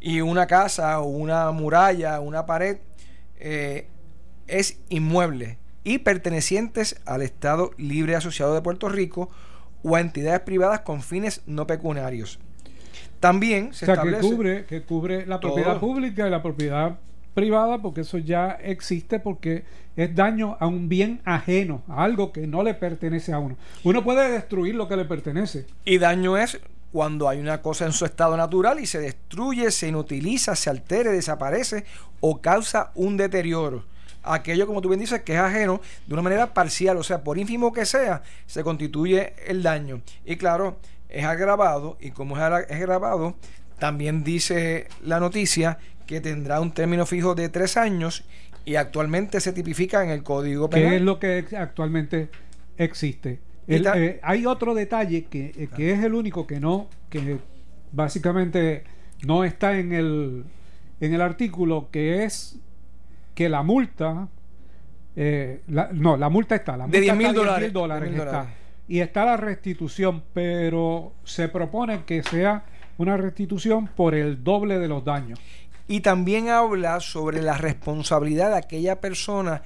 Y 0.00 0.20
una 0.20 0.46
casa 0.46 1.00
o 1.00 1.06
una 1.06 1.50
muralla, 1.52 2.20
una 2.20 2.46
pared, 2.46 2.78
eh, 3.38 3.88
es 4.46 4.78
inmueble 4.88 5.58
y 5.84 5.98
pertenecientes 5.98 7.00
al 7.04 7.22
Estado 7.22 7.70
Libre 7.76 8.16
Asociado 8.16 8.54
de 8.54 8.62
Puerto 8.62 8.88
Rico 8.88 9.30
o 9.82 9.96
a 9.96 10.00
entidades 10.00 10.40
privadas 10.40 10.80
con 10.80 11.02
fines 11.02 11.42
no 11.46 11.66
pecuniarios. 11.66 12.38
También 13.20 13.70
O 13.70 13.72
se 13.72 13.86
que 13.86 13.92
establece 13.92 14.22
cubre, 14.22 14.64
que 14.66 14.82
cubre 14.82 15.26
la 15.26 15.40
Todo. 15.40 15.54
propiedad 15.54 15.80
pública 15.80 16.26
y 16.26 16.30
la 16.30 16.42
propiedad 16.42 16.98
privada, 17.34 17.82
porque 17.82 18.02
eso 18.02 18.18
ya 18.18 18.50
existe, 18.50 19.18
porque 19.18 19.64
es 19.96 20.14
daño 20.14 20.56
a 20.60 20.66
un 20.66 20.88
bien 20.88 21.20
ajeno, 21.24 21.82
a 21.88 22.04
algo 22.04 22.32
que 22.32 22.46
no 22.46 22.62
le 22.62 22.74
pertenece 22.74 23.32
a 23.32 23.38
uno. 23.38 23.56
Uno 23.82 24.04
puede 24.04 24.30
destruir 24.30 24.74
lo 24.74 24.88
que 24.88 24.96
le 24.96 25.04
pertenece. 25.04 25.66
Y 25.84 25.98
daño 25.98 26.38
es 26.38 26.60
cuando 26.92 27.28
hay 27.28 27.40
una 27.40 27.60
cosa 27.60 27.86
en 27.86 27.92
su 27.92 28.04
estado 28.04 28.36
natural 28.36 28.78
y 28.78 28.86
se 28.86 29.00
destruye, 29.00 29.70
se 29.72 29.88
inutiliza, 29.88 30.54
se 30.54 30.70
altere, 30.70 31.10
desaparece 31.10 31.84
o 32.20 32.40
causa 32.40 32.92
un 32.94 33.16
deterioro. 33.16 33.84
Aquello, 34.24 34.66
como 34.66 34.80
tú 34.80 34.88
bien 34.88 35.00
dices, 35.00 35.22
que 35.22 35.34
es 35.34 35.38
ajeno 35.40 35.80
de 36.06 36.14
una 36.14 36.22
manera 36.22 36.52
parcial, 36.54 36.96
o 36.96 37.02
sea, 37.02 37.22
por 37.22 37.38
ínfimo 37.38 37.72
que 37.72 37.84
sea, 37.86 38.22
se 38.46 38.62
constituye 38.62 39.34
el 39.46 39.62
daño. 39.62 40.00
Y 40.24 40.36
claro, 40.36 40.78
es 41.08 41.24
agravado, 41.24 41.96
y 42.00 42.10
como 42.10 42.36
es 42.36 42.42
agra- 42.42 42.60
es 42.68 42.76
agravado, 42.76 43.36
también 43.78 44.24
dice 44.24 44.88
la 45.02 45.20
noticia 45.20 45.78
que 46.06 46.20
tendrá 46.20 46.60
un 46.60 46.72
término 46.72 47.06
fijo 47.06 47.34
de 47.34 47.48
tres 47.48 47.76
años 47.76 48.24
y 48.64 48.76
actualmente 48.76 49.40
se 49.40 49.52
tipifica 49.52 50.02
en 50.02 50.10
el 50.10 50.22
Código 50.22 50.70
Penal. 50.70 50.88
que 50.90 50.96
es 50.96 51.02
lo 51.02 51.18
que 51.18 51.56
actualmente 51.56 52.28
existe. 52.78 53.40
El- 53.66 53.82
eh, 53.96 54.20
hay 54.22 54.46
otro 54.46 54.74
detalle 54.74 55.24
que, 55.24 55.52
eh, 55.56 55.68
que 55.74 55.92
es 55.92 56.02
el 56.04 56.14
único 56.14 56.46
que 56.46 56.60
no, 56.60 56.88
que 57.10 57.38
básicamente 57.92 58.84
no 59.26 59.44
está 59.44 59.78
en 59.78 59.92
el, 59.92 60.44
en 61.00 61.14
el 61.14 61.20
artículo, 61.22 61.88
que 61.90 62.24
es 62.24 62.56
que 63.34 63.48
la 63.48 63.62
multa, 63.62 64.28
eh, 65.16 65.62
la- 65.68 65.90
no, 65.92 66.16
la 66.16 66.28
multa 66.28 66.54
está, 66.54 66.76
la 66.76 66.86
De 66.86 66.98
multa 66.98 67.14
10.000 67.14 67.26
está, 67.28 67.32
dólares. 67.38 67.68
10.000 67.70 67.72
dólares 67.72 68.10
10.000 68.10 68.18
está. 68.18 68.30
dólares. 68.38 68.54
y 68.88 69.00
está 69.00 69.24
la 69.24 69.36
restitución, 69.36 70.22
pero 70.34 71.12
se 71.24 71.48
propone 71.48 72.04
que 72.04 72.22
sea 72.22 72.64
una 72.98 73.16
restitución 73.16 73.88
por 73.88 74.14
el 74.14 74.44
doble 74.44 74.78
de 74.78 74.88
los 74.88 75.04
daños. 75.04 75.38
Y 75.88 76.00
también 76.00 76.48
habla 76.48 77.00
sobre 77.00 77.42
la 77.42 77.56
responsabilidad 77.58 78.50
de 78.50 78.58
aquella 78.58 79.00
persona 79.00 79.62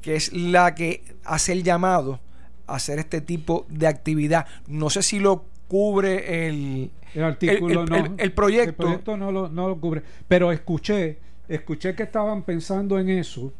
que 0.00 0.16
es 0.16 0.32
la 0.32 0.74
que 0.74 1.02
hace 1.24 1.52
el 1.52 1.62
llamado 1.62 2.18
a 2.66 2.76
hacer 2.76 2.98
este 2.98 3.20
tipo 3.20 3.66
de 3.68 3.86
actividad. 3.86 4.46
No 4.66 4.90
sé 4.90 5.02
si 5.02 5.20
lo 5.20 5.44
cubre 5.68 6.48
el, 6.48 6.90
El 7.14 7.22
artículo 7.24 7.82
el- 7.82 7.88
no. 7.90 7.96
el- 7.96 8.12
el 8.18 8.32
proyecto. 8.32 8.68
el 8.70 8.74
proyecto 8.74 9.16
no, 9.16 9.30
lo, 9.32 9.48
no 9.48 9.68
lo 9.68 9.78
cubre. 9.80 10.02
Pero 10.28 10.50
escuché, 10.52 11.18
escuché 11.48 11.94
que 11.94 12.02
estaban 12.04 12.42
pensando 12.42 12.98
en 12.98 13.08
eso 13.10 13.52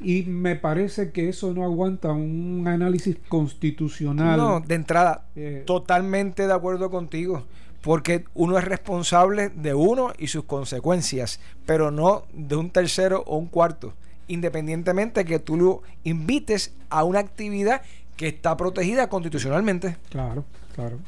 y 0.00 0.22
me 0.22 0.56
parece 0.56 1.10
que 1.12 1.28
eso 1.28 1.52
no 1.52 1.64
aguanta 1.64 2.12
un 2.12 2.66
análisis 2.66 3.16
constitucional. 3.28 4.38
No, 4.38 4.60
de 4.60 4.74
entrada, 4.74 5.26
Eh, 5.36 5.62
totalmente 5.66 6.46
de 6.46 6.52
acuerdo 6.52 6.90
contigo. 6.90 7.44
Porque 7.82 8.24
uno 8.34 8.58
es 8.58 8.64
responsable 8.64 9.48
de 9.48 9.72
uno 9.72 10.12
y 10.18 10.26
sus 10.26 10.44
consecuencias, 10.44 11.40
pero 11.64 11.90
no 11.90 12.24
de 12.34 12.56
un 12.56 12.70
tercero 12.70 13.24
o 13.26 13.36
un 13.38 13.46
cuarto. 13.46 13.94
independientemente 14.28 15.24
que 15.24 15.40
tú 15.40 15.56
lo 15.56 15.82
invites 16.04 16.72
a 16.88 17.02
una 17.04 17.18
actividad 17.18 17.82
que 18.16 18.28
está 18.28 18.56
protegida 18.56 19.08
constitucionalmente. 19.08 19.96
Claro, 20.08 20.44
claro. 20.74 20.98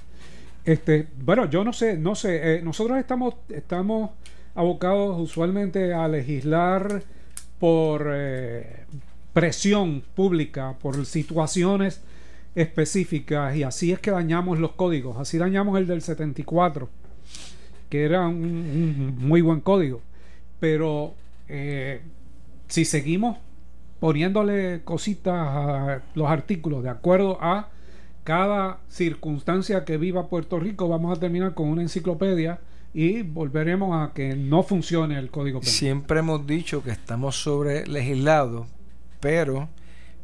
Este, 0.64 1.06
bueno, 1.24 1.48
yo 1.48 1.62
no 1.62 1.72
sé, 1.72 1.96
no 1.96 2.14
sé. 2.16 2.56
eh, 2.56 2.62
nosotros 2.62 2.98
estamos, 2.98 3.34
estamos 3.48 4.10
abocados 4.54 5.18
usualmente 5.20 5.94
a 5.94 6.08
legislar 6.08 7.02
por 7.58 8.10
eh, 8.12 8.84
presión 9.32 10.02
pública, 10.14 10.76
por 10.80 11.06
situaciones 11.06 12.02
específicas 12.54 13.56
y 13.56 13.62
así 13.62 13.92
es 13.92 13.98
que 13.98 14.10
dañamos 14.10 14.58
los 14.58 14.72
códigos. 14.72 15.16
Así 15.18 15.38
dañamos 15.38 15.78
el 15.78 15.86
del 15.86 16.02
74, 16.02 16.88
que 17.88 18.04
era 18.04 18.26
un, 18.26 19.16
muy 19.18 19.40
buen 19.40 19.60
código. 19.60 20.00
Pero 20.60 21.14
eh, 21.48 22.02
si 22.68 22.84
seguimos 22.84 23.38
poniéndole 24.00 24.82
cositas 24.84 25.34
a 25.34 26.02
los 26.14 26.28
artículos 26.28 26.82
de 26.82 26.90
acuerdo 26.90 27.38
a 27.40 27.68
cada 28.24 28.80
circunstancia 28.88 29.84
que 29.84 29.96
viva 29.96 30.28
Puerto 30.28 30.58
Rico, 30.60 30.88
vamos 30.88 31.16
a 31.16 31.20
terminar 31.20 31.54
con 31.54 31.68
una 31.68 31.82
enciclopedia 31.82 32.58
y 32.94 33.22
volveremos 33.22 33.96
a 33.96 34.12
que 34.12 34.36
no 34.36 34.62
funcione 34.62 35.18
el 35.18 35.30
código 35.30 35.60
penal. 35.60 35.74
Siempre 35.74 36.18
hemos 36.20 36.46
dicho 36.46 36.82
que 36.82 36.90
estamos 36.90 37.36
sobre 37.36 37.86
legislados, 37.86 38.66
pero 39.20 39.68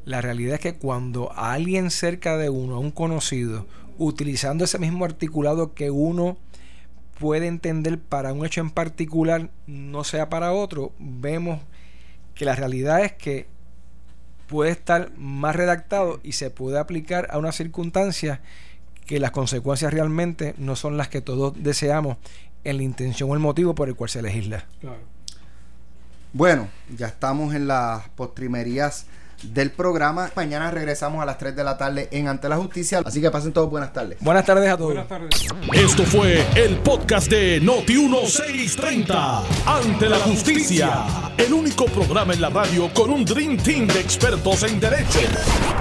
la 0.05 0.21
realidad 0.21 0.55
es 0.55 0.61
que 0.61 0.77
cuando 0.77 1.33
alguien 1.35 1.91
cerca 1.91 2.37
de 2.37 2.51
uno, 2.51 2.77
a 2.77 2.79
un 2.79 2.91
conocido, 2.91 3.67
utilizando 3.99 4.65
ese 4.65 4.79
mismo 4.79 5.05
articulado 5.05 5.75
que 5.75 5.91
uno 5.91 6.37
puede 7.19 7.47
entender 7.47 7.99
para 7.99 8.33
un 8.33 8.45
hecho 8.45 8.61
en 8.61 8.71
particular, 8.71 9.51
no 9.67 10.05
sea 10.05 10.29
para 10.29 10.53
otro, 10.53 10.93
vemos 10.99 11.61
que 12.35 12.45
la 12.45 12.55
realidad 12.55 13.03
es 13.03 13.13
que 13.13 13.49
puede 14.47 14.71
estar 14.71 15.11
más 15.17 15.57
redactado 15.57 16.21
y 16.23 16.33
se 16.33 16.51
puede 16.51 16.79
aplicar 16.79 17.29
a 17.31 17.39
una 17.39 17.53
circunstancia 17.53 18.41
que 19.05 19.19
las 19.19 19.31
consecuencias 19.31 19.93
realmente 19.93 20.55
no 20.59 20.77
son 20.77 20.97
las 20.97 21.09
que 21.09 21.21
todos 21.21 21.55
deseamos 21.63 22.19
en 22.65 22.77
la 22.77 22.83
intención 22.83 23.31
o 23.31 23.35
el 23.35 23.41
motivo 23.41 23.75
por 23.75 23.89
el 23.89 23.95
cual 23.95 24.11
se 24.11 24.23
legisla. 24.23 24.67
Claro. 24.81 25.01
Bueno, 26.33 26.69
ya 26.97 27.07
estamos 27.07 27.55
en 27.55 27.69
las 27.69 28.09
postrimerías 28.11 29.07
del 29.43 29.71
programa. 29.71 30.31
Mañana 30.35 30.71
regresamos 30.71 31.23
a 31.23 31.27
las 31.27 31.39
3 31.39 31.55
de 31.57 31.65
la 31.65 31.77
tarde 31.77 32.09
en 32.11 32.29
Ante 32.29 32.49
la 32.49 32.57
Justicia. 32.57 33.03
Así 33.05 33.21
que 33.21 33.31
pasen 33.31 33.53
todos 33.53 33.71
buenas 33.71 33.93
tardes. 33.93 34.19
Buenas 34.21 34.45
tardes 34.45 34.71
a 34.71 34.77
todos. 34.77 34.95
Buenas 34.95 35.09
tardes. 35.09 35.47
Esto 35.73 36.05
fue 36.05 36.47
el 36.55 36.77
podcast 36.79 37.31
de 37.31 37.61
Noti 37.61 37.95
1630. 37.95 39.43
Ante 39.67 40.09
la 40.09 40.19
justicia. 40.19 41.05
El 41.37 41.53
único 41.53 41.87
programa 41.87 42.35
en 42.35 42.41
la 42.41 42.51
radio 42.51 42.93
con 42.93 43.11
un 43.11 43.25
Dream 43.25 43.57
Team 43.57 43.87
de 43.87 44.01
expertos 44.01 44.63
en 44.65 44.81
derecho. 44.81 45.21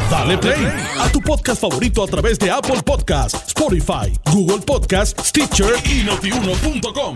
Dale 0.10 0.38
play 0.38 0.66
a 1.00 1.10
tu 1.10 1.20
podcast 1.22 1.62
favorito 1.62 2.04
a 2.04 2.08
través 2.08 2.40
de 2.40 2.50
Apple 2.52 2.82
Podcasts, 2.84 3.48
Spotify, 3.48 4.14
Google 4.32 4.64
Podcasts, 4.66 5.30
Stitcher 5.30 5.74
y 5.86 6.04
notiuno.com. 6.04 7.16